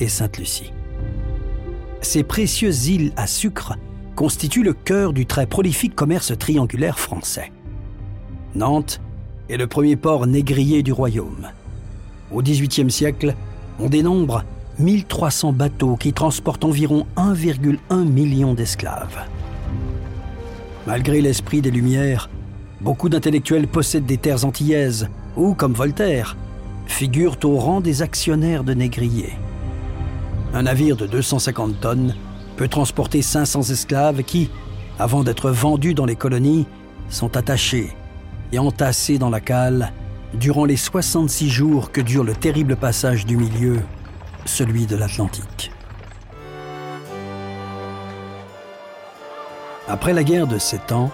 et 0.00 0.08
Sainte-Lucie. 0.08 0.72
Ces 2.00 2.24
précieuses 2.24 2.88
îles 2.88 3.12
à 3.16 3.28
sucre 3.28 3.76
constituent 4.16 4.64
le 4.64 4.72
cœur 4.72 5.12
du 5.12 5.26
très 5.26 5.46
prolifique 5.46 5.94
commerce 5.94 6.36
triangulaire 6.36 6.98
français. 6.98 7.52
Nantes 8.56 9.00
est 9.48 9.56
le 9.56 9.68
premier 9.68 9.96
port 9.96 10.26
négrier 10.26 10.82
du 10.82 10.92
royaume. 10.92 11.48
Au 12.32 12.42
XVIIIe 12.42 12.90
siècle, 12.90 13.34
on 13.78 13.88
dénombre 13.88 14.44
1300 14.78 15.52
bateaux 15.52 15.96
qui 15.96 16.12
transportent 16.12 16.64
environ 16.64 17.06
1,1 17.16 18.04
million 18.04 18.54
d'esclaves. 18.54 19.18
Malgré 20.86 21.20
l'esprit 21.20 21.60
des 21.60 21.70
Lumières, 21.70 22.30
beaucoup 22.80 23.08
d'intellectuels 23.08 23.68
possèdent 23.68 24.06
des 24.06 24.16
terres 24.16 24.44
antillaises 24.44 25.08
ou, 25.36 25.54
comme 25.54 25.74
Voltaire, 25.74 26.36
figurent 26.86 27.38
au 27.44 27.56
rang 27.58 27.80
des 27.80 28.02
actionnaires 28.02 28.64
de 28.64 28.74
négriers. 28.74 29.34
Un 30.54 30.62
navire 30.62 30.96
de 30.96 31.06
250 31.06 31.80
tonnes 31.80 32.14
peut 32.56 32.68
transporter 32.68 33.22
500 33.22 33.62
esclaves 33.70 34.22
qui, 34.22 34.50
avant 34.98 35.22
d'être 35.22 35.50
vendus 35.50 35.94
dans 35.94 36.06
les 36.06 36.16
colonies, 36.16 36.66
sont 37.08 37.36
attachés 37.36 37.90
et 38.52 38.58
entassés 38.58 39.18
dans 39.18 39.30
la 39.30 39.40
cale 39.40 39.92
durant 40.34 40.64
les 40.64 40.76
66 40.76 41.50
jours 41.50 41.92
que 41.92 42.00
dure 42.00 42.24
le 42.24 42.34
terrible 42.34 42.76
passage 42.76 43.26
du 43.26 43.36
milieu, 43.36 43.80
celui 44.44 44.86
de 44.86 44.96
l'Atlantique. 44.96 45.70
Après 49.88 50.14
la 50.14 50.24
guerre 50.24 50.46
de 50.46 50.58
Sept 50.58 50.92
Ans, 50.92 51.10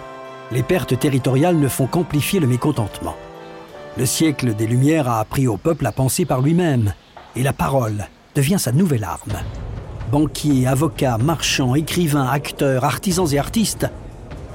les 0.51 0.63
pertes 0.63 0.97
territoriales 0.97 1.57
ne 1.57 1.67
font 1.67 1.85
qu'amplifier 1.85 2.39
le 2.39 2.47
mécontentement. 2.47 3.15
Le 3.97 4.05
siècle 4.05 4.55
des 4.55 4.67
Lumières 4.67 5.09
a 5.09 5.19
appris 5.19 5.47
au 5.47 5.57
peuple 5.57 5.85
à 5.85 5.91
penser 5.91 6.25
par 6.25 6.41
lui-même, 6.41 6.93
et 7.35 7.43
la 7.43 7.53
parole 7.53 8.07
devient 8.35 8.57
sa 8.57 8.71
nouvelle 8.71 9.03
arme. 9.03 9.33
Banquiers, 10.11 10.65
avocats, 10.65 11.17
marchands, 11.17 11.75
écrivains, 11.75 12.27
acteurs, 12.27 12.85
artisans 12.85 13.27
et 13.31 13.37
artistes 13.37 13.87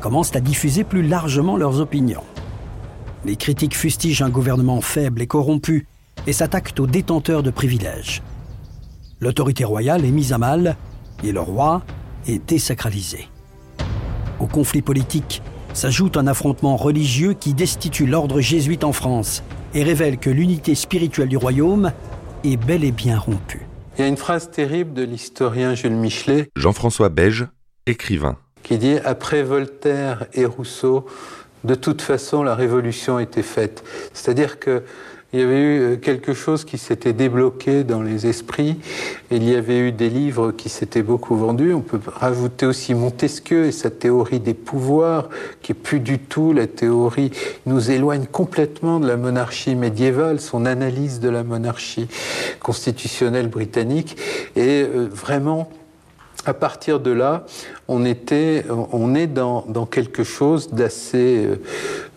commencent 0.01 0.35
à 0.35 0.41
diffuser 0.41 0.85
plus 0.85 1.03
largement 1.03 1.57
leurs 1.57 1.81
opinions. 1.81 2.25
Les 3.25 3.37
critiques 3.37 3.77
fustigent 3.77 4.23
un 4.23 4.31
gouvernement 4.31 4.81
faible 4.81 5.23
et 5.23 5.27
corrompu 5.27 5.87
et 6.27 6.33
s'attaquent 6.33 6.79
aux 6.79 6.87
détenteurs 6.87 7.43
de 7.43 7.51
privilèges. 7.51 8.23
L'autorité 9.21 9.65
royale 9.65 10.05
est 10.05 10.11
mise 10.11 10.33
à 10.33 10.39
mal 10.39 10.77
et 11.23 11.33
le 11.33 11.41
roi 11.41 11.83
est 12.27 12.47
désacralisé. 12.47 13.29
Au 14.41 14.47
conflit 14.47 14.83
politique 14.83 15.43
s'ajoute 15.73 16.17
un 16.17 16.27
affrontement 16.27 16.77
religieux 16.77 17.33
qui 17.33 17.55
destitue 17.55 18.07
l'ordre 18.07 18.41
jésuite 18.41 18.85
en 18.85 18.93
France 18.93 19.43
et 19.75 19.83
révèle 19.83 20.19
que 20.19 20.31
l'unité 20.31 20.75
spirituelle 20.75 21.29
du 21.29 21.37
royaume 21.37 21.93
est 22.45 22.57
bel 22.57 22.85
et 22.85 22.93
bien 22.93 23.19
rompue. 23.19 23.67
Il 23.97 24.03
y 24.03 24.05
a 24.05 24.09
une 24.09 24.17
phrase 24.17 24.51
terrible 24.51 24.93
de 24.93 25.03
l'historien 25.03 25.75
Jules 25.75 25.95
Michelet. 25.95 26.51
Jean-François 26.57 27.09
Beige, 27.09 27.47
écrivain. 27.87 28.37
Qui 28.63 28.79
dit 28.79 28.99
Après 29.05 29.43
Voltaire 29.43 30.27
et 30.33 30.47
Rousseau, 30.47 31.07
de 31.65 31.75
toute 31.75 32.03
façon, 32.03 32.43
la 32.43 32.55
révolution 32.55 33.19
était 33.19 33.43
faite. 33.43 33.83
C'est-à-dire 34.13 34.59
que 34.59 34.83
il 35.35 35.41
y 35.41 35.43
avait 35.43 35.61
eu 35.61 35.81
euh, 35.81 35.97
quelque 35.97 36.33
chose 36.33 36.65
qui 36.65 36.79
s'était 36.79 37.13
débloqué 37.13 37.83
dans 37.83 38.03
les 38.03 38.29
esprits. 38.29 38.77
Il 39.33 39.43
y 39.43 39.57
avait 39.57 39.81
eu 39.81 39.91
des 39.91 40.09
livres 40.09 40.53
qui 40.53 40.69
s'étaient 40.69 41.03
beaucoup 41.03 41.35
vendus. 41.35 41.75
On 41.75 41.81
peut 41.81 41.99
rajouter 42.07 42.67
aussi 42.67 42.95
Montesquieu 42.95 43.65
et 43.65 43.73
sa 43.73 43.91
théorie 43.91 44.39
des 44.39 44.55
pouvoirs, 44.55 45.29
qui 45.61 45.73
est 45.73 45.75
plus 45.75 45.99
du 45.99 46.21
tout 46.21 46.53
la 46.53 46.69
théorie, 46.69 47.33
nous 47.67 47.91
éloigne 47.91 48.27
complètement 48.27 49.01
de 49.01 49.09
la 49.09 49.17
monarchie 49.17 49.75
médiévale, 49.75 50.39
son 50.39 50.67
analyse 50.67 51.19
de 51.19 51.31
la 51.31 51.43
monarchie 51.43 52.07
constitutionnelle 52.61 53.49
britannique. 53.49 54.17
Et 54.55 54.85
euh, 54.85 55.09
vraiment, 55.11 55.69
à 56.47 56.55
partir 56.55 57.01
de 57.01 57.11
là, 57.11 57.45
on, 57.89 58.05
était, 58.05 58.65
on 58.71 59.15
est 59.15 59.27
dans, 59.27 59.87
quelque 59.87 60.25
chose 60.25 60.71
d'assez 60.73 61.47
euh, 61.47 61.63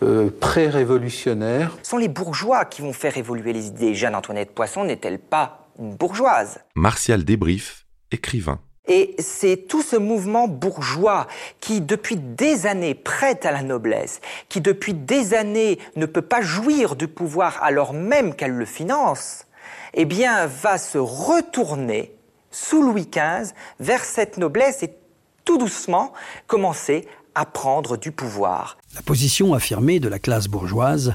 euh, 0.02 0.30
pré-révolutionnaire. 0.40 1.76
Ce 1.82 1.90
sont 1.90 1.96
les 1.98 2.08
bourgeois 2.08 2.64
qui 2.64 2.82
vont 2.82 2.92
faire 2.92 3.16
évoluer 3.16 3.52
les 3.52 3.68
idées. 3.68 3.94
Jeanne-Antoinette 3.94 4.52
Poisson 4.52 4.84
n'est-elle 4.84 5.18
pas 5.18 5.68
une 5.78 5.94
bourgeoise? 5.94 6.58
Martial 6.74 7.24
Débrief, 7.24 7.86
écrivain. 8.10 8.60
Et 8.88 9.14
c'est 9.18 9.68
tout 9.68 9.82
ce 9.82 9.96
mouvement 9.96 10.48
bourgeois 10.48 11.26
qui, 11.60 11.82
depuis 11.82 12.16
des 12.16 12.66
années, 12.66 12.94
prête 12.94 13.44
à 13.44 13.52
la 13.52 13.62
noblesse, 13.62 14.20
qui, 14.48 14.62
depuis 14.62 14.94
des 14.94 15.34
années, 15.34 15.78
ne 15.96 16.06
peut 16.06 16.22
pas 16.22 16.40
jouir 16.40 16.96
du 16.96 17.06
pouvoir 17.06 17.62
alors 17.62 17.92
même 17.92 18.34
qu'elle 18.34 18.52
le 18.52 18.64
finance, 18.64 19.44
eh 19.92 20.06
bien, 20.06 20.46
va 20.46 20.78
se 20.78 20.96
retourner 20.96 22.17
sous 22.50 22.82
Louis 22.82 23.08
XV, 23.10 23.52
vers 23.80 24.04
cette 24.04 24.38
noblesse 24.38 24.82
et 24.82 24.94
tout 25.44 25.58
doucement 25.58 26.12
commencer 26.46 27.06
à 27.34 27.44
prendre 27.46 27.96
du 27.96 28.12
pouvoir. 28.12 28.78
La 28.94 29.02
position 29.02 29.54
affirmée 29.54 30.00
de 30.00 30.08
la 30.08 30.18
classe 30.18 30.48
bourgeoise, 30.48 31.14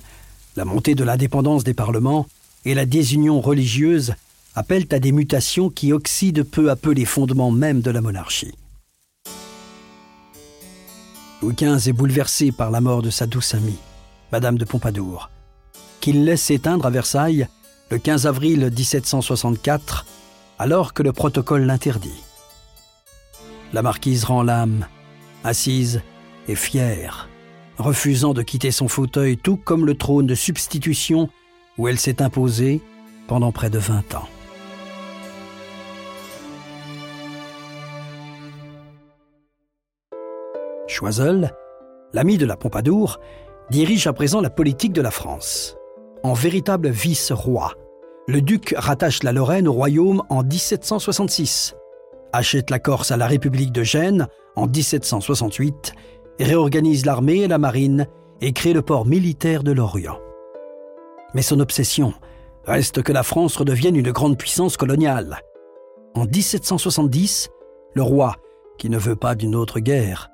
la 0.55 0.65
montée 0.65 0.95
de 0.95 1.03
l'indépendance 1.03 1.63
des 1.63 1.73
parlements 1.73 2.27
et 2.65 2.73
la 2.73 2.85
désunion 2.85 3.41
religieuse 3.41 4.15
appellent 4.55 4.87
à 4.91 4.99
des 4.99 5.11
mutations 5.11 5.69
qui 5.69 5.91
oxydent 5.93 6.43
peu 6.43 6.69
à 6.69 6.75
peu 6.75 6.91
les 6.91 7.05
fondements 7.05 7.51
mêmes 7.51 7.81
de 7.81 7.91
la 7.91 8.01
monarchie. 8.01 8.53
Louis 11.41 11.55
XV 11.55 11.89
est 11.89 11.93
bouleversé 11.93 12.51
par 12.51 12.71
la 12.71 12.79
mort 12.79 13.01
de 13.01 13.09
sa 13.09 13.25
douce 13.25 13.53
amie, 13.53 13.79
Madame 14.31 14.57
de 14.57 14.63
Pompadour, 14.63 15.29
qu'il 15.99 16.23
laisse 16.23 16.49
éteindre 16.51 16.85
à 16.85 16.89
Versailles 16.89 17.47
le 17.89 17.97
15 17.97 18.27
avril 18.27 18.71
1764 18.73 20.05
alors 20.63 20.93
que 20.93 21.03
le 21.03 21.11
protocole 21.11 21.63
l'interdit. 21.63 22.23
La 23.73 23.81
marquise 23.81 24.23
rend 24.23 24.43
l'âme, 24.43 24.87
assise 25.43 26.01
et 26.47 26.55
fière, 26.55 27.27
refusant 27.77 28.33
de 28.33 28.41
quitter 28.43 28.71
son 28.71 28.87
fauteuil 28.87 29.35
tout 29.35 29.57
comme 29.57 29.85
le 29.85 29.95
trône 29.95 30.25
de 30.25 30.35
substitution 30.35 31.27
où 31.77 31.89
elle 31.89 31.99
s'est 31.99 32.21
imposée 32.21 32.79
pendant 33.27 33.51
près 33.51 33.69
de 33.69 33.77
20 33.77 34.15
ans. 34.15 34.29
Choiseul, 40.87 41.51
l'ami 42.13 42.37
de 42.37 42.45
la 42.45 42.55
Pompadour, 42.55 43.19
dirige 43.69 44.07
à 44.07 44.13
présent 44.13 44.39
la 44.39 44.49
politique 44.49 44.93
de 44.93 45.01
la 45.01 45.11
France. 45.11 45.75
En 46.23 46.31
véritable 46.31 46.87
vice-roi, 46.87 47.73
le 48.27 48.41
duc 48.41 48.73
rattache 48.77 49.23
la 49.23 49.33
Lorraine 49.33 49.67
au 49.67 49.73
royaume 49.73 50.23
en 50.29 50.43
1766, 50.43 51.75
achète 52.31 52.69
la 52.69 52.79
Corse 52.79 53.11
à 53.11 53.17
la 53.17 53.27
République 53.27 53.71
de 53.71 53.83
Gênes 53.83 54.27
en 54.55 54.67
1768, 54.67 55.93
réorganise 56.39 57.05
l'armée 57.05 57.39
et 57.39 57.47
la 57.47 57.57
marine 57.57 58.07
et 58.41 58.53
crée 58.53 58.73
le 58.73 58.81
port 58.81 59.05
militaire 59.05 59.63
de 59.63 59.71
l'Orient. 59.71 60.19
Mais 61.33 61.41
son 61.41 61.59
obsession 61.59 62.13
reste 62.65 63.03
que 63.03 63.11
la 63.11 63.23
France 63.23 63.57
redevienne 63.57 63.95
une 63.95 64.11
grande 64.11 64.37
puissance 64.37 64.77
coloniale. 64.77 65.39
En 66.15 66.25
1770, 66.25 67.49
le 67.93 68.01
roi, 68.01 68.37
qui 68.77 68.89
ne 68.89 68.97
veut 68.97 69.15
pas 69.15 69.35
d'une 69.35 69.55
autre 69.55 69.79
guerre, 69.79 70.29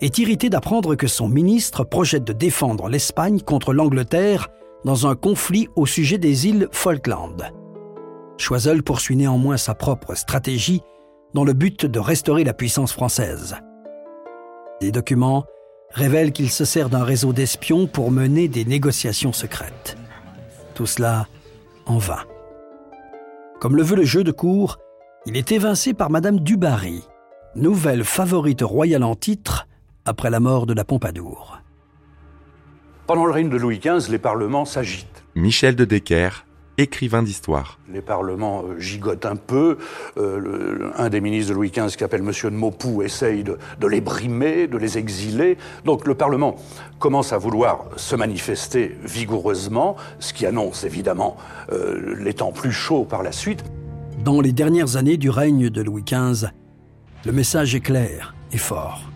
est 0.00 0.18
irrité 0.18 0.48
d'apprendre 0.48 0.94
que 0.94 1.06
son 1.06 1.28
ministre 1.28 1.84
projette 1.84 2.24
de 2.24 2.32
défendre 2.32 2.88
l'Espagne 2.88 3.40
contre 3.40 3.72
l'Angleterre 3.72 4.48
dans 4.84 5.06
un 5.06 5.14
conflit 5.14 5.68
au 5.76 5.86
sujet 5.86 6.18
des 6.18 6.48
îles 6.48 6.68
Falkland. 6.72 7.52
Choiseul 8.38 8.82
poursuit 8.82 9.16
néanmoins 9.16 9.56
sa 9.56 9.74
propre 9.74 10.14
stratégie 10.14 10.82
dans 11.34 11.44
le 11.44 11.52
but 11.52 11.86
de 11.86 11.98
restaurer 11.98 12.44
la 12.44 12.54
puissance 12.54 12.92
française. 12.92 13.56
Des 14.80 14.92
documents 14.92 15.44
révèlent 15.90 16.32
qu'il 16.32 16.50
se 16.50 16.64
sert 16.64 16.88
d'un 16.88 17.04
réseau 17.04 17.32
d'espions 17.32 17.86
pour 17.86 18.10
mener 18.10 18.48
des 18.48 18.64
négociations 18.64 19.32
secrètes. 19.32 19.96
Tout 20.74 20.86
cela 20.86 21.26
en 21.86 21.98
vain. 21.98 22.24
Comme 23.60 23.76
le 23.76 23.82
veut 23.82 23.96
le 23.96 24.04
jeu 24.04 24.24
de 24.24 24.32
cour, 24.32 24.78
il 25.26 25.36
est 25.36 25.52
évincé 25.52 25.94
par 25.94 26.10
Madame 26.10 26.40
Dubarry, 26.40 27.02
nouvelle 27.54 28.02
favorite 28.02 28.62
royale 28.62 29.04
en 29.04 29.14
titre 29.14 29.68
après 30.04 30.30
la 30.30 30.40
mort 30.40 30.66
de 30.66 30.74
la 30.74 30.84
Pompadour. 30.84 31.61
Pendant 33.06 33.26
le 33.26 33.32
règne 33.32 33.48
de 33.48 33.56
Louis 33.56 33.80
XV, 33.80 34.10
les 34.12 34.18
parlements 34.18 34.64
s'agitent. 34.64 35.24
Michel 35.34 35.74
de 35.74 35.84
Decker, 35.84 36.46
écrivain 36.78 37.24
d'histoire. 37.24 37.80
Les 37.92 38.00
parlements 38.00 38.62
euh, 38.62 38.78
gigotent 38.78 39.26
un 39.26 39.34
peu. 39.34 39.78
Euh, 40.18 40.92
un 40.96 41.08
des 41.08 41.20
ministres 41.20 41.50
de 41.50 41.56
Louis 41.56 41.72
XV, 41.72 41.88
qui 41.88 41.98
s'appelle 41.98 42.20
M. 42.20 42.30
de 42.30 42.56
Maupoux, 42.56 43.02
essaye 43.02 43.42
de, 43.42 43.58
les 43.88 44.00
brimer, 44.00 44.68
de 44.68 44.78
les 44.78 44.98
exiler. 44.98 45.58
Donc 45.84 46.06
le 46.06 46.14
Parlement 46.14 46.54
commence 47.00 47.32
à 47.32 47.38
vouloir 47.38 47.86
se 47.96 48.14
manifester 48.14 48.96
vigoureusement, 49.02 49.96
ce 50.20 50.32
qui 50.32 50.46
annonce 50.46 50.84
évidemment 50.84 51.36
euh, 51.72 52.14
les 52.20 52.34
temps 52.34 52.52
plus 52.52 52.72
chauds 52.72 53.04
par 53.04 53.24
la 53.24 53.32
suite. 53.32 53.64
Dans 54.24 54.40
les 54.40 54.52
dernières 54.52 54.96
années 54.96 55.16
du 55.16 55.28
règne 55.28 55.70
de 55.70 55.82
Louis 55.82 56.04
XV, 56.04 56.50
le 57.24 57.32
message 57.32 57.74
est 57.74 57.80
clair 57.80 58.36
et 58.52 58.58
fort. 58.58 59.10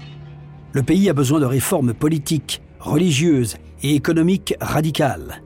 Le 0.73 0.83
pays 0.83 1.09
a 1.09 1.13
besoin 1.13 1.39
de 1.39 1.47
réformes 1.47 1.95
politiques, 1.95 2.63
religieuses 2.81 3.57
et 3.83 3.95
économiques 3.95 4.55
radicales. 4.61 5.43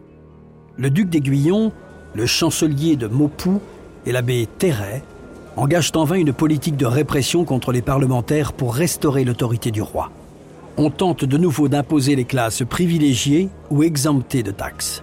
Le 0.76 0.90
duc 0.90 1.08
d'Aiguillon 1.08 1.72
le 2.14 2.26
chancelier 2.26 2.96
de 2.96 3.06
Maupoux 3.06 3.60
et 4.06 4.12
l'abbé 4.12 4.48
Terret 4.58 5.02
engagent 5.56 5.92
en 5.94 6.04
vain 6.04 6.16
une 6.16 6.32
politique 6.32 6.76
de 6.76 6.86
répression 6.86 7.44
contre 7.44 7.72
les 7.72 7.82
parlementaires 7.82 8.52
pour 8.52 8.74
restaurer 8.74 9.24
l'autorité 9.24 9.70
du 9.70 9.82
roi. 9.82 10.10
On 10.76 10.90
tente 10.90 11.24
de 11.24 11.36
nouveau 11.36 11.68
d'imposer 11.68 12.16
les 12.16 12.24
classes 12.24 12.62
privilégiées 12.68 13.48
ou 13.70 13.82
exemptées 13.82 14.42
de 14.42 14.50
taxes. 14.50 15.02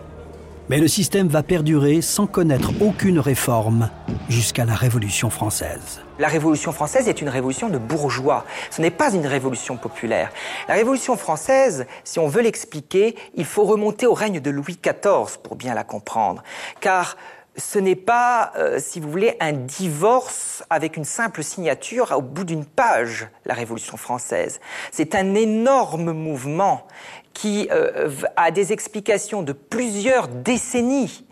Mais 0.70 0.80
le 0.80 0.90
système 0.90 1.30
va 1.30 1.44
perdurer 1.44 2.02
sans 2.02 2.28
connaître 2.28 2.72
aucune 2.82 3.20
réforme 3.20 3.90
jusqu'à 4.28 4.66
la 4.66 4.76
Révolution 4.76 5.30
française. 5.30 6.02
La 6.20 6.28
Révolution 6.28 6.74
française 6.74 7.08
est 7.08 7.22
une 7.22 7.30
révolution 7.30 7.70
de 7.70 7.78
bourgeois. 7.78 8.44
Ce 8.70 8.82
n'est 8.82 8.92
pas 8.92 9.14
une 9.14 9.26
révolution 9.26 9.78
populaire. 9.78 10.30
La 10.68 10.74
Révolution 10.74 11.16
française, 11.16 11.86
si 12.04 12.20
on 12.20 12.28
veut 12.28 12.42
l'expliquer, 12.42 13.16
il 13.36 13.46
faut 13.46 13.64
remonter 13.64 14.08
au 14.08 14.14
règne 14.14 14.42
de 14.42 14.50
Louis 14.50 14.78
XIV 14.84 15.38
pour 15.42 15.56
bien 15.56 15.74
la 15.74 15.86
comprendre. 15.86 16.44
Car 16.82 17.16
ce 17.58 17.80
n'est 17.80 17.96
pas, 17.96 18.54
euh, 18.56 18.80
si 18.80 19.00
vous 19.00 19.10
voulez, 19.10 19.36
un 19.40 19.52
divorce 19.52 20.64
avec 20.70 20.96
une 20.96 21.06
simple 21.06 21.44
signature 21.44 22.14
au 22.16 22.22
bout 22.22 22.44
d'une 22.44 22.66
page, 22.66 23.28
la 23.46 23.56
Révolution 23.56 23.98
française. 23.98 24.60
C'est 24.92 25.16
un 25.16 25.34
énorme 25.34 26.12
mouvement 26.12 26.88
qui 27.34 27.68
euh, 27.72 28.10
a 28.36 28.50
des 28.50 28.74
explications 28.74 29.44
de 29.44 29.54
plusieurs 29.54 30.28
décennies, 30.28 31.28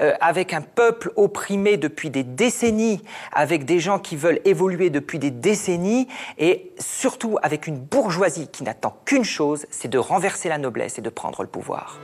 euh, 0.00 0.14
avec 0.20 0.54
un 0.54 0.62
peuple 0.62 1.12
opprimé 1.16 1.76
depuis 1.76 2.08
des 2.08 2.22
décennies, 2.22 3.02
avec 3.32 3.64
des 3.66 3.78
gens 3.78 3.98
qui 3.98 4.16
veulent 4.16 4.40
évoluer 4.46 4.88
depuis 4.88 5.18
des 5.18 5.30
décennies, 5.30 6.08
et 6.38 6.72
surtout 6.78 7.38
avec 7.42 7.66
une 7.66 7.76
bourgeoisie 7.76 8.48
qui 8.48 8.64
n'attend 8.64 8.96
qu'une 9.04 9.24
chose, 9.24 9.66
c'est 9.70 9.88
de 9.88 9.98
renverser 9.98 10.48
la 10.48 10.56
noblesse 10.58 10.98
et 10.98 11.02
de 11.02 11.10
prendre 11.10 11.42
le 11.42 11.48
pouvoir. 11.48 11.98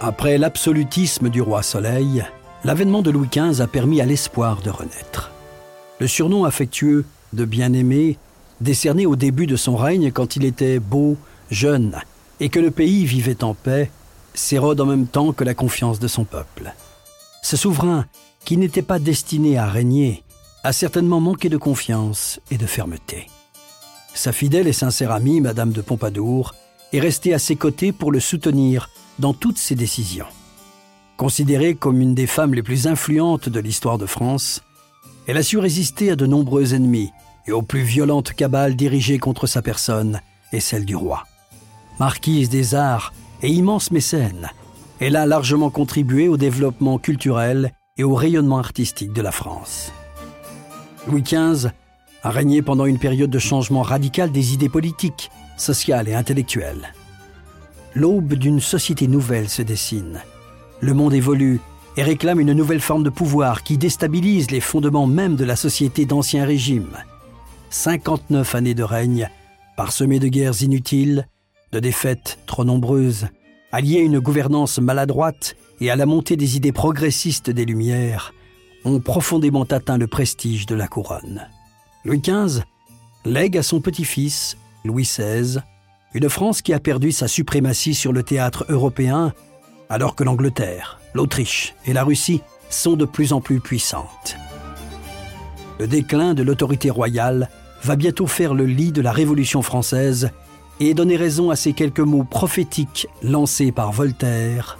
Après 0.00 0.36
l'absolutisme 0.36 1.30
du 1.30 1.40
roi 1.40 1.62
Soleil, 1.62 2.22
l'avènement 2.64 3.00
de 3.00 3.10
Louis 3.10 3.28
XV 3.32 3.62
a 3.62 3.66
permis 3.66 4.02
à 4.02 4.04
l'espoir 4.04 4.60
de 4.60 4.68
renaître. 4.68 5.30
Le 6.00 6.06
surnom 6.06 6.44
affectueux 6.44 7.06
de 7.32 7.46
bien-aimé 7.46 8.18
décerné 8.60 9.06
au 9.06 9.16
début 9.16 9.46
de 9.46 9.56
son 9.56 9.74
règne 9.74 10.12
quand 10.12 10.36
il 10.36 10.44
était 10.44 10.80
beau, 10.80 11.16
jeune, 11.50 11.96
et 12.40 12.50
que 12.50 12.60
le 12.60 12.70
pays 12.70 13.06
vivait 13.06 13.42
en 13.42 13.54
paix, 13.54 13.90
s'érode 14.34 14.82
en 14.82 14.86
même 14.86 15.06
temps 15.06 15.32
que 15.32 15.44
la 15.44 15.54
confiance 15.54 15.98
de 15.98 16.08
son 16.08 16.24
peuple. 16.24 16.74
Ce 17.40 17.56
souverain, 17.56 18.04
qui 18.44 18.58
n'était 18.58 18.82
pas 18.82 18.98
destiné 18.98 19.56
à 19.56 19.66
régner, 19.66 20.24
a 20.62 20.74
certainement 20.74 21.20
manqué 21.20 21.48
de 21.48 21.56
confiance 21.56 22.38
et 22.50 22.58
de 22.58 22.66
fermeté. 22.66 23.28
Sa 24.12 24.32
fidèle 24.32 24.66
et 24.66 24.74
sincère 24.74 25.12
amie, 25.12 25.40
Madame 25.40 25.72
de 25.72 25.80
Pompadour, 25.80 26.54
est 26.92 27.00
restée 27.00 27.32
à 27.32 27.38
ses 27.38 27.56
côtés 27.56 27.92
pour 27.92 28.12
le 28.12 28.20
soutenir 28.20 28.90
dans 29.18 29.34
toutes 29.34 29.58
ses 29.58 29.74
décisions. 29.74 30.26
Considérée 31.16 31.74
comme 31.74 32.00
une 32.00 32.14
des 32.14 32.26
femmes 32.26 32.54
les 32.54 32.62
plus 32.62 32.86
influentes 32.86 33.48
de 33.48 33.60
l'histoire 33.60 33.98
de 33.98 34.06
France, 34.06 34.62
elle 35.26 35.38
a 35.38 35.42
su 35.42 35.58
résister 35.58 36.10
à 36.10 36.16
de 36.16 36.26
nombreux 36.26 36.74
ennemis 36.74 37.10
et 37.46 37.52
aux 37.52 37.62
plus 37.62 37.82
violentes 37.82 38.32
cabales 38.32 38.76
dirigées 38.76 39.18
contre 39.18 39.46
sa 39.46 39.62
personne 39.62 40.20
et 40.52 40.60
celle 40.60 40.84
du 40.84 40.94
roi. 40.94 41.24
Marquise 41.98 42.50
des 42.50 42.74
arts 42.74 43.12
et 43.42 43.48
immense 43.48 43.90
mécène, 43.90 44.50
elle 45.00 45.16
a 45.16 45.26
largement 45.26 45.70
contribué 45.70 46.28
au 46.28 46.36
développement 46.36 46.98
culturel 46.98 47.72
et 47.96 48.04
au 48.04 48.14
rayonnement 48.14 48.58
artistique 48.58 49.12
de 49.12 49.22
la 49.22 49.32
France. 49.32 49.92
Louis 51.08 51.22
XV 51.22 51.70
a 52.22 52.30
régné 52.30 52.60
pendant 52.60 52.86
une 52.86 52.98
période 52.98 53.30
de 53.30 53.38
changement 53.38 53.82
radical 53.82 54.32
des 54.32 54.52
idées 54.52 54.68
politiques, 54.68 55.30
sociales 55.56 56.08
et 56.08 56.14
intellectuelles. 56.14 56.92
L'aube 57.96 58.34
d'une 58.34 58.60
société 58.60 59.08
nouvelle 59.08 59.48
se 59.48 59.62
dessine. 59.62 60.20
Le 60.80 60.92
monde 60.92 61.14
évolue 61.14 61.60
et 61.96 62.02
réclame 62.02 62.40
une 62.40 62.52
nouvelle 62.52 62.82
forme 62.82 63.04
de 63.04 63.08
pouvoir 63.08 63.62
qui 63.62 63.78
déstabilise 63.78 64.50
les 64.50 64.60
fondements 64.60 65.06
même 65.06 65.34
de 65.34 65.46
la 65.46 65.56
société 65.56 66.04
d'ancien 66.04 66.44
régime. 66.44 66.90
59 67.70 68.54
années 68.54 68.74
de 68.74 68.82
règne, 68.82 69.30
parsemées 69.78 70.18
de 70.18 70.28
guerres 70.28 70.62
inutiles, 70.62 71.26
de 71.72 71.80
défaites 71.80 72.38
trop 72.44 72.66
nombreuses, 72.66 73.28
alliées 73.72 74.00
à 74.00 74.02
une 74.02 74.20
gouvernance 74.20 74.78
maladroite 74.78 75.56
et 75.80 75.90
à 75.90 75.96
la 75.96 76.04
montée 76.04 76.36
des 76.36 76.58
idées 76.58 76.72
progressistes 76.72 77.48
des 77.48 77.64
Lumières, 77.64 78.34
ont 78.84 79.00
profondément 79.00 79.64
atteint 79.64 79.96
le 79.96 80.06
prestige 80.06 80.66
de 80.66 80.74
la 80.74 80.86
couronne. 80.86 81.48
Louis 82.04 82.20
XV 82.20 82.60
lègue 83.24 83.56
à 83.56 83.62
son 83.62 83.80
petit-fils, 83.80 84.58
Louis 84.84 85.04
XVI, 85.04 85.60
une 86.14 86.28
France 86.28 86.62
qui 86.62 86.72
a 86.72 86.80
perdu 86.80 87.12
sa 87.12 87.28
suprématie 87.28 87.94
sur 87.94 88.12
le 88.12 88.22
théâtre 88.22 88.64
européen, 88.68 89.32
alors 89.88 90.14
que 90.14 90.24
l'Angleterre, 90.24 90.98
l'Autriche 91.14 91.74
et 91.84 91.92
la 91.92 92.04
Russie 92.04 92.42
sont 92.70 92.96
de 92.96 93.04
plus 93.04 93.32
en 93.32 93.40
plus 93.40 93.60
puissantes. 93.60 94.36
Le 95.78 95.86
déclin 95.86 96.34
de 96.34 96.42
l'autorité 96.42 96.90
royale 96.90 97.50
va 97.82 97.96
bientôt 97.96 98.26
faire 98.26 98.54
le 98.54 98.64
lit 98.64 98.92
de 98.92 99.02
la 99.02 99.12
Révolution 99.12 99.62
française 99.62 100.30
et 100.80 100.94
donner 100.94 101.16
raison 101.16 101.50
à 101.50 101.56
ces 101.56 101.72
quelques 101.72 102.00
mots 102.00 102.24
prophétiques 102.24 103.08
lancés 103.22 103.72
par 103.72 103.92
Voltaire. 103.92 104.78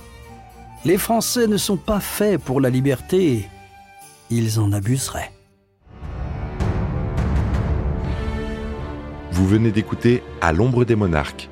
Les 0.84 0.98
Français 0.98 1.46
ne 1.46 1.56
sont 1.56 1.76
pas 1.76 2.00
faits 2.00 2.40
pour 2.40 2.60
la 2.60 2.70
liberté, 2.70 3.48
ils 4.30 4.58
en 4.58 4.72
abuseraient. 4.72 5.36
Vous 9.37 9.46
venez 9.46 9.70
d'écouter 9.70 10.22
À 10.40 10.55
l'ombre 10.55 10.87
des 10.87 10.96
monarques. 10.96 11.51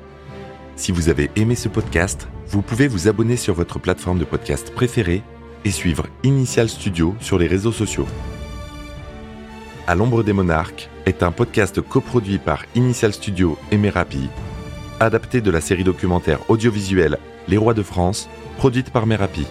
Si 0.75 0.91
vous 0.91 1.07
avez 1.07 1.29
aimé 1.35 1.53
ce 1.53 1.69
podcast, 1.69 2.27
vous 2.47 2.63
pouvez 2.63 2.87
vous 2.87 3.07
abonner 3.07 3.37
sur 3.37 3.53
votre 3.53 3.77
plateforme 3.77 4.17
de 4.17 4.25
podcast 4.25 4.73
préférée 4.73 5.21
et 5.65 5.69
suivre 5.69 6.07
Initial 6.23 6.67
Studio 6.67 7.15
sur 7.19 7.37
les 7.37 7.45
réseaux 7.45 7.71
sociaux. 7.71 8.07
À 9.85 9.93
l'ombre 9.93 10.23
des 10.23 10.33
monarques 10.33 10.89
est 11.05 11.21
un 11.21 11.31
podcast 11.31 11.79
coproduit 11.79 12.39
par 12.39 12.65
Initial 12.73 13.13
Studio 13.13 13.55
et 13.69 13.77
Merapi, 13.77 14.29
adapté 14.99 15.39
de 15.39 15.51
la 15.51 15.61
série 15.61 15.83
documentaire 15.83 16.39
audiovisuelle 16.49 17.19
Les 17.47 17.57
Rois 17.57 17.75
de 17.75 17.83
France, 17.83 18.27
produite 18.57 18.89
par 18.89 19.05
Merapi. 19.05 19.45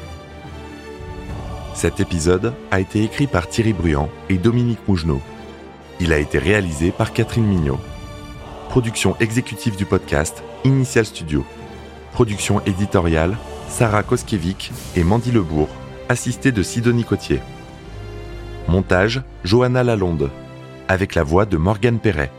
Cet 1.73 2.01
épisode 2.01 2.53
a 2.73 2.81
été 2.81 3.05
écrit 3.05 3.29
par 3.29 3.49
Thierry 3.49 3.75
Bruand 3.75 4.11
et 4.29 4.39
Dominique 4.39 4.89
Mougenot. 4.89 5.23
Il 6.01 6.13
a 6.13 6.19
été 6.19 6.41
réalisé 6.41 6.91
par 6.91 7.13
Catherine 7.13 7.47
Mignot. 7.47 7.79
Production 8.69 9.17
exécutive 9.21 9.77
du 9.77 9.85
podcast, 9.85 10.43
Initial 10.65 11.05
Studio. 11.05 11.45
Production 12.13 12.61
éditoriale, 12.67 13.37
Sarah 13.69 14.03
Koskiewicz 14.03 14.71
et 14.97 15.05
Mandy 15.05 15.31
Lebourg, 15.31 15.69
assistée 16.09 16.53
de 16.53 16.63
Sidonie 16.63 17.05
Cotier. 17.05 17.41
Montage, 18.69 19.23
Johanna 19.45 19.85
Lalonde, 19.85 20.31
avec 20.89 21.15
la 21.15 21.23
voix 21.23 21.47
de 21.47 21.57
Morgane 21.57 21.99
Perret. 21.99 22.31